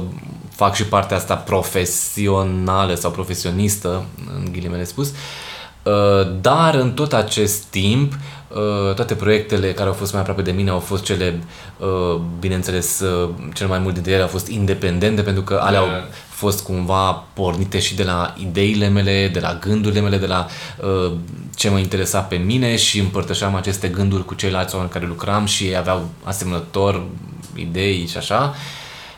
[0.51, 4.05] fac și partea asta profesională sau profesionistă,
[4.37, 5.13] în ghilimele spus,
[5.83, 8.19] Uh, dar în tot acest timp, uh,
[8.95, 11.43] toate proiectele care au fost mai aproape de mine au fost cele,
[11.79, 13.03] uh, bineînțeles,
[13.55, 15.89] cel mai mult dintre ele au fost independente, pentru că alea au
[16.29, 20.47] fost cumva pornite și de la ideile mele, de la gândurile mele, de la
[21.55, 25.65] ce mă interesa pe mine și împărtășeam aceste gânduri cu ceilalți oameni care lucram și
[25.65, 27.03] ei aveau asemănător
[27.55, 28.55] idei și așa.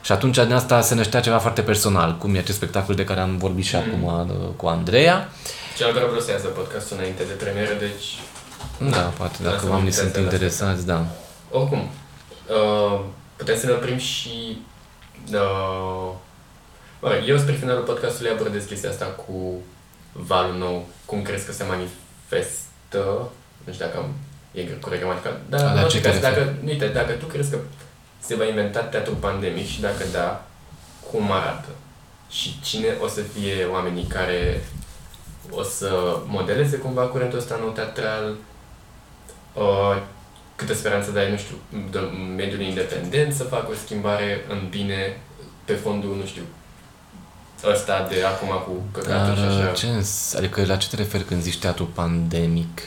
[0.02, 3.20] Și atunci din asta se năștea ceva foarte personal, cum e acest spectacol de care
[3.20, 4.08] am vorbit și mm.
[4.08, 5.28] acum cu Andreea.
[5.32, 8.08] Uh, cel care vreau să iasă podcastul înainte de premieră, deci...
[8.90, 11.04] Da, poate, dacă oamenii sunt interesați, da.
[11.50, 13.00] Oricum, uh,
[13.36, 14.58] putem să ne oprim și...
[15.32, 16.10] Uh,
[17.00, 19.60] bă, eu spre finalul podcastului abordez chestia asta cu
[20.12, 23.30] valul nou, cum crezi că se manifestă,
[23.64, 24.14] nu știu dacă am,
[24.52, 27.58] e corect gramatical, dar în ce caz, dacă, uite, dacă tu crezi că
[28.20, 30.44] se va inventa teatru pandemic și dacă da,
[31.10, 31.68] cum arată?
[32.30, 34.64] Și cine o să fie oamenii care
[35.50, 38.51] o să modeleze cumva curentul ăsta nou teatral, uh,
[40.56, 41.56] câtă speranță dai, nu știu,
[41.90, 41.98] de
[42.36, 45.16] mediul independent să facă o schimbare în bine
[45.64, 46.42] pe fondul, nu știu,
[47.64, 49.72] ăsta de acum cu căcatul și așa.
[49.72, 49.86] Ce,
[50.36, 52.82] adică la ce te referi când zici teatru pandemic?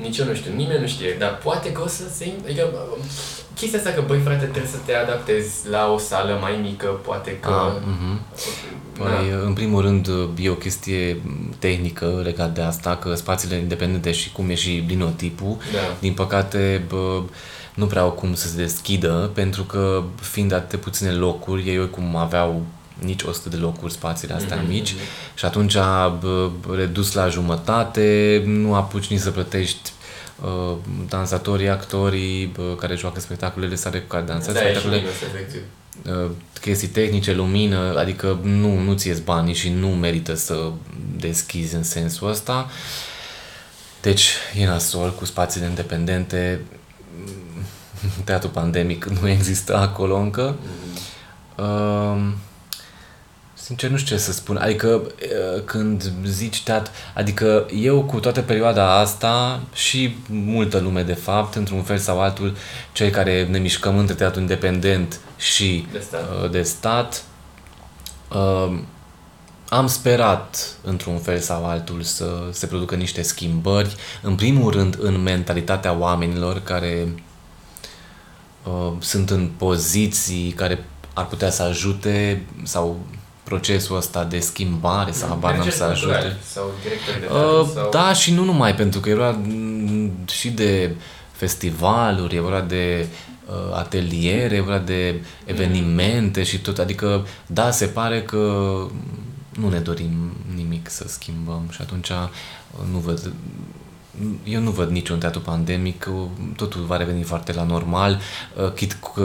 [0.00, 2.32] Nici eu nu știu, nimeni nu știe, dar poate că o să se...
[2.44, 2.68] Adică,
[3.54, 7.38] chestia asta că, băi frate, trebuie să te adaptezi la o sală mai mică, poate
[7.40, 7.50] că...
[7.50, 8.18] Ah, uh-huh.
[8.98, 10.08] Păi, în primul rând,
[10.40, 11.22] e o chestie
[11.58, 15.96] tehnică legat de asta, că spațiile independente și cum e și linotipul, da.
[16.00, 17.22] din păcate, bă,
[17.74, 21.90] nu prea au cum să se deschidă, pentru că fiind atât de puține locuri, ei
[21.90, 22.62] cum aveau
[22.98, 24.68] nici 100 de locuri spațiile astea mm-hmm.
[24.68, 24.94] mici
[25.34, 25.74] și atunci
[26.20, 29.92] bă, redus la jumătate, nu apuci nici să plătești
[30.42, 30.76] uh,
[31.08, 35.02] dansatorii, actorii bă, care joacă spectacolele sale cu care dansează da, spectacolele.
[36.06, 36.30] Uh,
[36.60, 40.70] chestii tehnice, lumină, adică nu, nu ți banii și nu merită să
[41.16, 42.70] deschizi în sensul ăsta.
[44.00, 46.60] Deci e nasol cu spațiile independente,
[48.24, 50.54] teatru pandemic nu există acolo încă.
[50.54, 51.16] Mm-hmm.
[51.56, 52.32] Uh,
[53.68, 54.56] Sincer, nu știu ce să spun.
[54.56, 55.02] Adică,
[55.64, 61.82] când zici teatru, adică eu cu toată perioada asta și multă lume, de fapt, într-un
[61.82, 62.56] fel sau altul,
[62.92, 67.22] cei care ne mișcăm între teatru independent și de stat, de stat
[69.68, 73.96] am sperat, într-un fel sau altul, să se producă niște schimbări.
[74.22, 77.08] În primul rând, în mentalitatea oamenilor care
[78.64, 83.06] uh, sunt în poziții care ar putea să ajute sau
[83.48, 86.36] procesul ăsta de schimbare sau habar n-am să ajute.
[86.44, 87.90] Sau directori de teatru, uh, sau...
[87.90, 90.90] Da și nu numai, pentru că era mm, și de
[91.32, 93.06] festivaluri, era de
[93.46, 96.46] uh, ateliere, era de evenimente mm.
[96.46, 96.78] și tot.
[96.78, 98.38] Adică, da, se pare că
[99.50, 102.28] nu ne dorim nimic să schimbăm și atunci uh,
[102.92, 103.32] nu văd
[104.44, 106.08] eu nu văd niciun teatru pandemic,
[106.56, 108.20] totul va reveni foarte la normal,
[108.62, 109.20] uh, chit cu,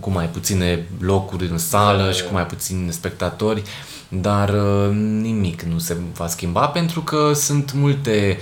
[0.00, 3.62] cu mai puține locuri în sală și cu mai puțini spectatori,
[4.08, 8.38] dar uh, nimic nu se va schimba pentru că sunt multe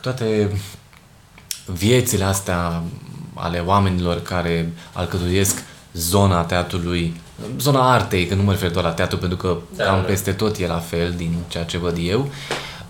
[0.00, 0.50] toate
[1.66, 2.82] viețile astea
[3.34, 5.62] ale oamenilor care alcătuiesc
[5.92, 7.20] zona teatrului,
[7.58, 10.06] zona artei, că nu mă refer doar la teatru, pentru că da, cam da.
[10.06, 12.30] peste tot e la fel din ceea ce văd eu,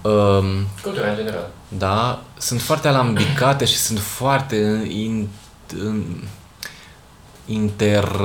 [0.03, 1.51] Um, Cultura în general.
[1.69, 4.57] Da, sunt foarte alambicate și sunt foarte
[4.89, 5.29] in,
[5.85, 6.05] in,
[7.47, 8.21] inter,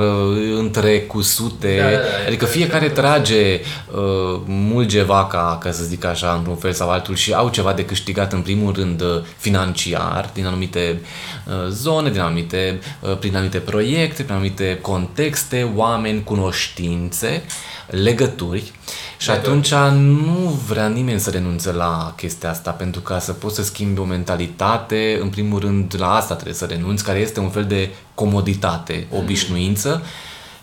[0.58, 3.60] întrecusute, da, da, da, adică fiecare trage
[3.92, 7.86] uh, mulge vaca, ca să zic așa, într-un fel sau altul și au ceva de
[7.86, 11.02] câștigat în primul rând uh, financiar din anumite
[11.46, 17.44] uh, zone, din anumite, uh, prin anumite proiecte, prin anumite contexte, oameni, cunoștințe,
[17.88, 18.72] legături
[19.18, 23.64] și atunci nu vrea nimeni să renunțe la chestia asta, pentru ca să poți să
[23.64, 27.66] schimbi o mentalitate, în primul rând la asta trebuie să renunți, care este un fel
[27.66, 29.20] de comoditate, mm.
[29.20, 30.04] obișnuință,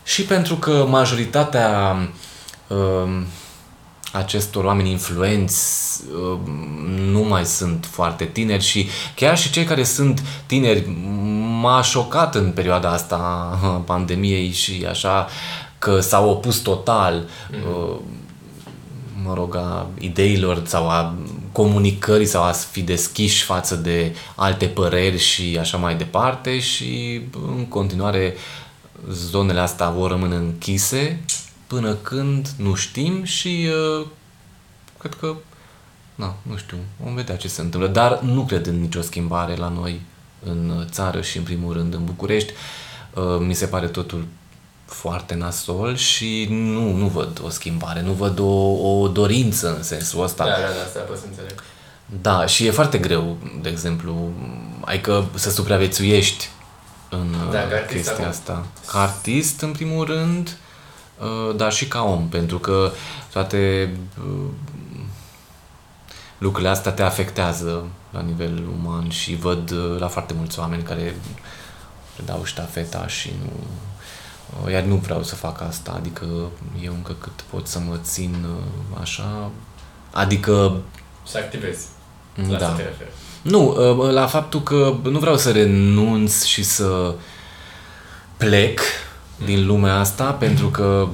[0.05, 1.97] și pentru că majoritatea
[2.66, 3.23] uh,
[4.12, 6.39] acestor oameni influenți uh,
[7.11, 10.89] nu mai sunt foarte tineri și chiar și cei care sunt tineri
[11.61, 13.16] m-a șocat în perioada asta
[13.62, 15.29] a pandemiei și așa
[15.83, 17.91] că s-au opus total mm-hmm.
[17.91, 17.97] uh,
[19.24, 21.14] mă rog, a ideilor sau a
[21.53, 27.20] comunicării sau a fi deschiși față de alte păreri și așa mai departe și
[27.57, 28.35] în continuare
[29.11, 31.24] zonele astea vor rămâne închise
[31.66, 33.68] până când nu știm și
[33.99, 34.07] uh,
[34.99, 35.35] cred că
[36.14, 39.68] na, nu știu, vom vedea ce se întâmplă, dar nu cred în nicio schimbare la
[39.68, 40.01] noi
[40.45, 42.53] în țară și în primul rând în București.
[43.14, 44.24] Uh, mi se pare totul
[44.93, 50.22] foarte nasol și nu, nu văd o schimbare, nu văd o, o dorință în sensul
[50.22, 50.45] ăsta.
[50.45, 51.62] Da, da, da, asta pot să înțeleg.
[52.20, 54.30] Da, și e foarte greu, de exemplu,
[54.80, 56.49] adică să supraviețuiești
[57.11, 58.26] în Da, uh, ca artist chestia acum.
[58.26, 58.66] asta.
[58.86, 60.57] Ca artist, în primul rând,
[61.18, 62.93] uh, dar și ca om, pentru că
[63.32, 64.49] toate uh,
[66.38, 71.16] lucrurile astea te afectează la nivel uman și văd uh, la foarte mulți oameni care
[72.24, 73.51] dau ștafeta și nu...
[74.64, 76.26] uh, Iar nu vreau să fac asta, adică
[76.84, 79.50] eu încă cât pot să mă țin uh, așa,
[80.11, 80.76] adică
[81.26, 81.86] Să activezi.
[82.34, 82.66] La da.
[82.66, 83.11] asta te referi.
[83.42, 87.14] Nu, uh, la faptul că nu vreau să renunț și să
[88.36, 88.80] plec
[89.44, 91.09] din lumea asta, pentru că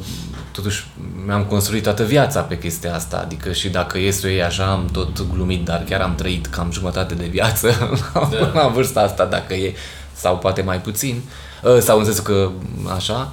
[0.53, 0.87] totuși
[1.27, 4.71] mi-am construit toată viața pe chestia asta, adică și dacă e să o iei așa,
[4.71, 8.51] am tot glumit, dar chiar am trăit cam jumătate de viață Da.
[8.55, 9.75] la vârsta asta, dacă e,
[10.13, 11.48] sau poate mai puțin, Uh,
[11.79, 12.51] sau în sensul că
[12.95, 13.33] așa.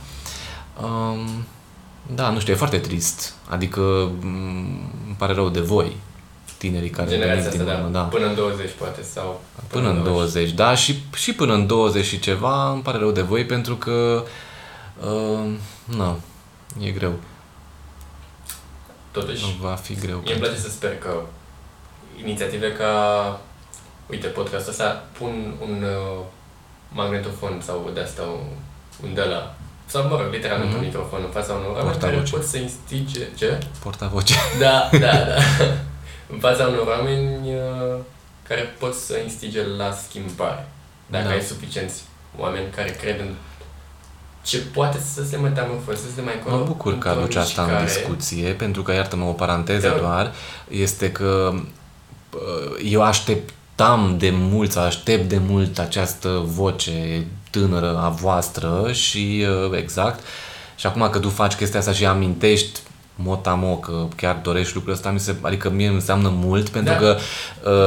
[0.82, 1.46] Um,
[2.16, 3.82] Da, nu știu, e foarte trist, adică
[4.22, 4.26] m,
[5.06, 5.98] îmi pare rău de voi,
[6.58, 7.80] tinerii care Generația veniți asta, din da.
[7.80, 8.02] urmă, da.
[8.04, 9.42] Până în 20 poate sau...
[9.68, 13.22] Până în 20, da, și, și până în 20 și ceva, îmi pare rău de
[13.22, 14.24] voi pentru că,
[15.00, 15.54] uh,
[15.86, 16.20] nu,
[16.82, 17.14] e greu,
[19.12, 20.20] Totuși, va fi greu.
[20.24, 21.22] Mie îmi place să sper că
[22.24, 23.42] inițiative ca,
[24.10, 26.24] uite, podcastul ăsta pun un uh,
[26.92, 28.48] magnetofon sau de asta un,
[29.04, 29.56] un de la
[29.88, 30.68] sau, mă rog, literal Mhm.
[30.70, 30.76] mm-hmm.
[30.78, 32.32] un microfon în fața unor oameni care Portavoce.
[32.36, 33.20] pot să instige...
[33.38, 33.60] Ce?
[33.84, 34.34] Portavoce.
[34.60, 35.36] Da, da, da.
[36.30, 37.96] în fața unor oameni uh,
[38.48, 40.68] care pot să instige la schimbare.
[41.08, 41.30] Dacă Da.
[41.34, 42.02] ai suficienți
[42.38, 43.34] oameni care cred în
[44.42, 46.58] ce poate să se metamorfozeze mai încolo.
[46.58, 47.86] Mă bucur că într-o aduci asta în mișcare.
[47.92, 49.96] discuție, pentru că, iartă-mă, o paranteză Da.
[49.98, 50.34] doar,
[50.70, 51.54] este că
[52.34, 53.04] uh, eu
[53.78, 60.24] așteptam de mult, sau aștept de mult această voce tânără a voastră și uh, exact,
[60.76, 62.80] și acum că tu faci chestia asta și amintești
[63.18, 67.00] motamo că chiar dorești lucrul ăsta, mi se, adică mie îmi înseamnă mult, pentru Da.
[67.00, 67.18] că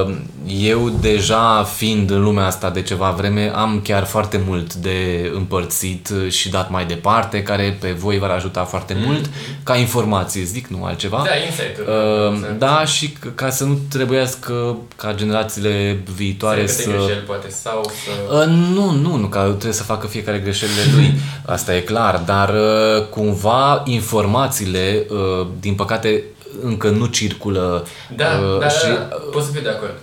[0.07, 0.15] uh,
[0.61, 6.13] eu deja fiind în lumea asta de ceva vreme, am chiar foarte mult de împărțit
[6.29, 9.31] și dat mai departe, care pe voi v-ar ajuta foarte mult,
[9.63, 11.17] ca informație, zic, nu altceva.
[11.25, 11.89] Da, insight-uri.
[11.89, 16.81] Uh, da, și c- ca să nu trebuiască ca generațiile viitoare să...
[16.83, 16.89] să...
[16.89, 18.35] greșeli, poate, sau să...
[18.41, 21.15] Uh, nu, nu, nu, că trebuie să facă fiecare greșelile lui,
[21.47, 25.18] asta e clar, dar uh, cumva informațiile, uh,
[25.61, 26.25] din păcate,
[26.63, 29.95] încă nu circulă Da, uh, da, da, și da, pot să fiu de acord.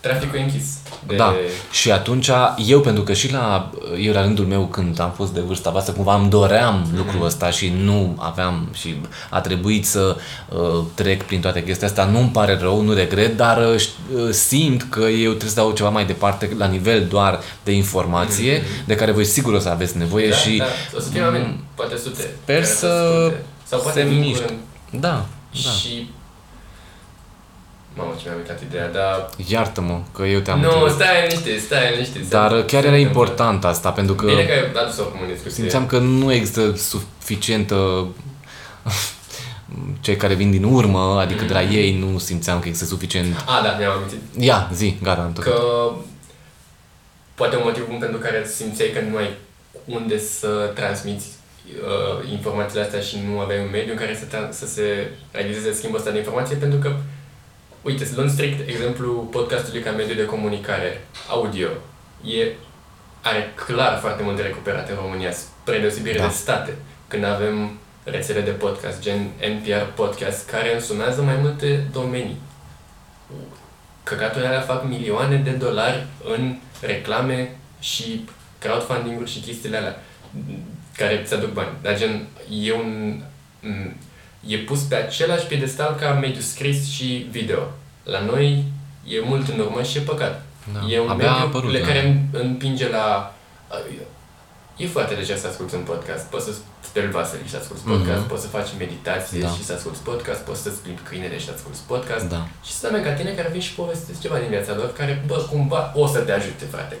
[0.00, 0.64] Traficul e închis.
[1.06, 1.16] De...
[1.16, 1.34] da,
[1.70, 2.30] și atunci
[2.66, 5.92] eu, pentru că și la, eu la rândul meu când am fost de vârsta voastră,
[5.92, 9.00] cumva îmi doream lucrul ăsta și nu aveam și
[9.30, 10.16] a trebuit să
[10.48, 14.30] uh, trec prin toate chestia asta, nu-mi pare rău, nu regret, dar uh, ș- uh,
[14.30, 18.94] simt că eu trebuie să dau ceva mai departe la nivel doar de informație, de
[18.94, 20.64] care voi sigur o să aveți nevoie da, și da,
[20.96, 22.30] o să fie oameni, poate sute.
[22.42, 23.44] sper care să asculte.
[23.64, 24.42] Sau poate se vin miște.
[24.42, 24.60] curând.
[24.90, 25.70] da, da.
[25.70, 26.10] Și...
[27.96, 29.28] Mamă, ce mi-am uitat ideea, dar...
[29.46, 30.90] Iartă-mă că eu te-am Nu, întrebat.
[30.92, 32.18] stai liniște, stai liniște.
[32.18, 32.98] se- Dar uh, chiar se era întâmplă.
[33.08, 35.52] important asta, pentru că Bine că ai adus oricum în discuție.
[35.54, 38.06] simțeam că nu există suficientă
[40.00, 43.36] cei care vin din urmă, adică de la ei nu simțeam că există suficient.
[43.46, 44.18] A, da, mi-am amintit.
[44.38, 45.44] Ia, zi, gata, am tot.
[45.44, 45.60] Că
[47.34, 49.30] poate un motiv bun pentru care simțeai că nu ai
[49.84, 51.26] unde să transmiți
[51.66, 55.72] uh, informațiile astea și nu aveai un mediu în care să, tra- să se realizeze
[55.72, 56.96] schimbul ăsta de informație, pentru că,
[57.82, 61.68] uite, să luăm strict exemplu podcastului ca mediu de comunicare audio.
[62.24, 62.46] E,
[63.22, 66.26] are clar foarte mult de recuperat în România, spre deosebire Da.
[66.26, 66.74] de state,
[67.08, 72.36] când avem rețele de podcast, gen NPR Podcast, care însumează mai multe domenii
[74.02, 76.06] căcaturile alea fac milioane de dolari
[76.36, 78.24] în reclame și
[78.58, 80.02] crowdfunding-uri și chestiile alea
[80.96, 81.68] care îți aduc bani.
[81.82, 82.26] Dar gen,
[82.62, 83.20] e un...
[83.60, 83.92] m,
[84.46, 87.58] e pus pe același piedestal ca mediu scris și video.
[88.04, 88.64] La noi
[89.08, 90.42] e mult în urmă și e păcat.
[90.72, 90.80] Da.
[90.88, 91.86] E un Abia a mediu apărut, le da.
[91.86, 93.34] care îmi- împinge la...
[94.76, 96.24] E foarte lejer să asculti un podcast.
[96.24, 98.28] Poți să speli vasele și să asculti podcast, Mhm.
[98.28, 99.48] poți să faci meditație Da.
[99.48, 102.24] și să asculti podcast, poți să-ți plimbi câinele și să asculti podcast.
[102.28, 102.46] Da.
[102.66, 105.46] Și să oameni ca tine care vin și povestesc ceva din viața lor, care, bă,
[105.50, 106.96] cumva o să te ajute, frate.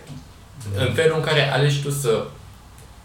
[0.78, 2.24] În felul în care alegi tu să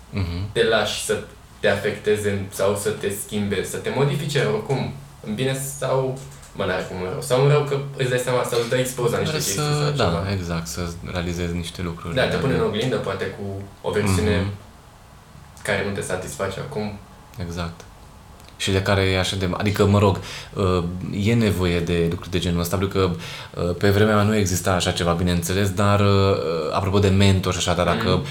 [0.09, 0.51] Mhm.
[0.51, 1.17] te lași să
[1.59, 4.93] te afecteze sau să te schimbe, să te modifice oricum,
[5.25, 6.17] în bine sau,
[6.55, 8.79] mă, n-are cum în rău, sau în rău că îți dai seama sau îți dai
[8.79, 10.31] expoza niște Doar chestii să, sau da, ceva.
[10.31, 10.81] exact, să
[11.11, 12.15] realizezi niște lucruri.
[12.15, 14.51] Da, te pune în oglindă, poate cu o versiune Mhm.
[15.63, 16.97] care nu te satisface acum.
[17.45, 17.79] Exact.
[18.59, 19.49] Și de care e așa de...
[19.57, 20.19] Adică, mă rog,
[20.53, 23.11] uh, e nevoie de lucruri de genul ăsta, pentru că
[23.61, 26.07] uh, pe vremea mea nu exista așa ceva, bineînțeles, dar uh,
[26.71, 28.25] apropo de mentor și așa, dar dacă mm.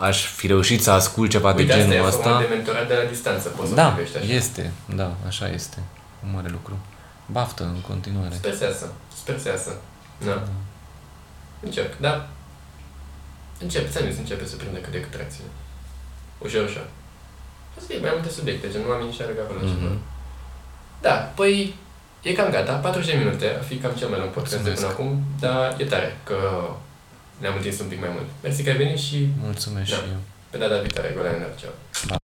[0.00, 2.42] aș fi reușit să ascult ceva Uite, de genul asta ăsta...
[2.42, 4.32] e de mentorat de la distanță, poți să Da, privești așa.
[4.32, 5.78] este, da, așa este.
[6.24, 6.78] Un mare lucru.
[7.26, 8.34] Baftă în continuare.
[8.34, 9.72] Sper să iasă, sper să iasă.
[10.24, 10.42] Da.
[11.60, 12.28] Încerc, da.
[13.60, 15.50] Încep, ți-am zis, începe să prindă cât de cât tracțiune.
[16.38, 16.86] Ușor, ușor.
[17.78, 19.68] O să fie mai multe subiecte, gen oamenii și arăgă acolo Mhm.
[19.72, 19.90] ceva.
[21.06, 21.74] Da, păi
[22.22, 24.86] e cam gata, 40 de minute, ar fi cam cel mai lung podcast de până
[24.86, 24.94] Mulțumesc.
[24.98, 25.10] acum,
[25.44, 26.38] dar e tare că
[27.40, 28.28] ne-am întins un pic mai mult.
[28.42, 29.96] Mersi că ai venit și Mulțumesc Da.
[29.96, 30.20] și eu.
[30.50, 32.18] pe data viitoare, Golan Ceau.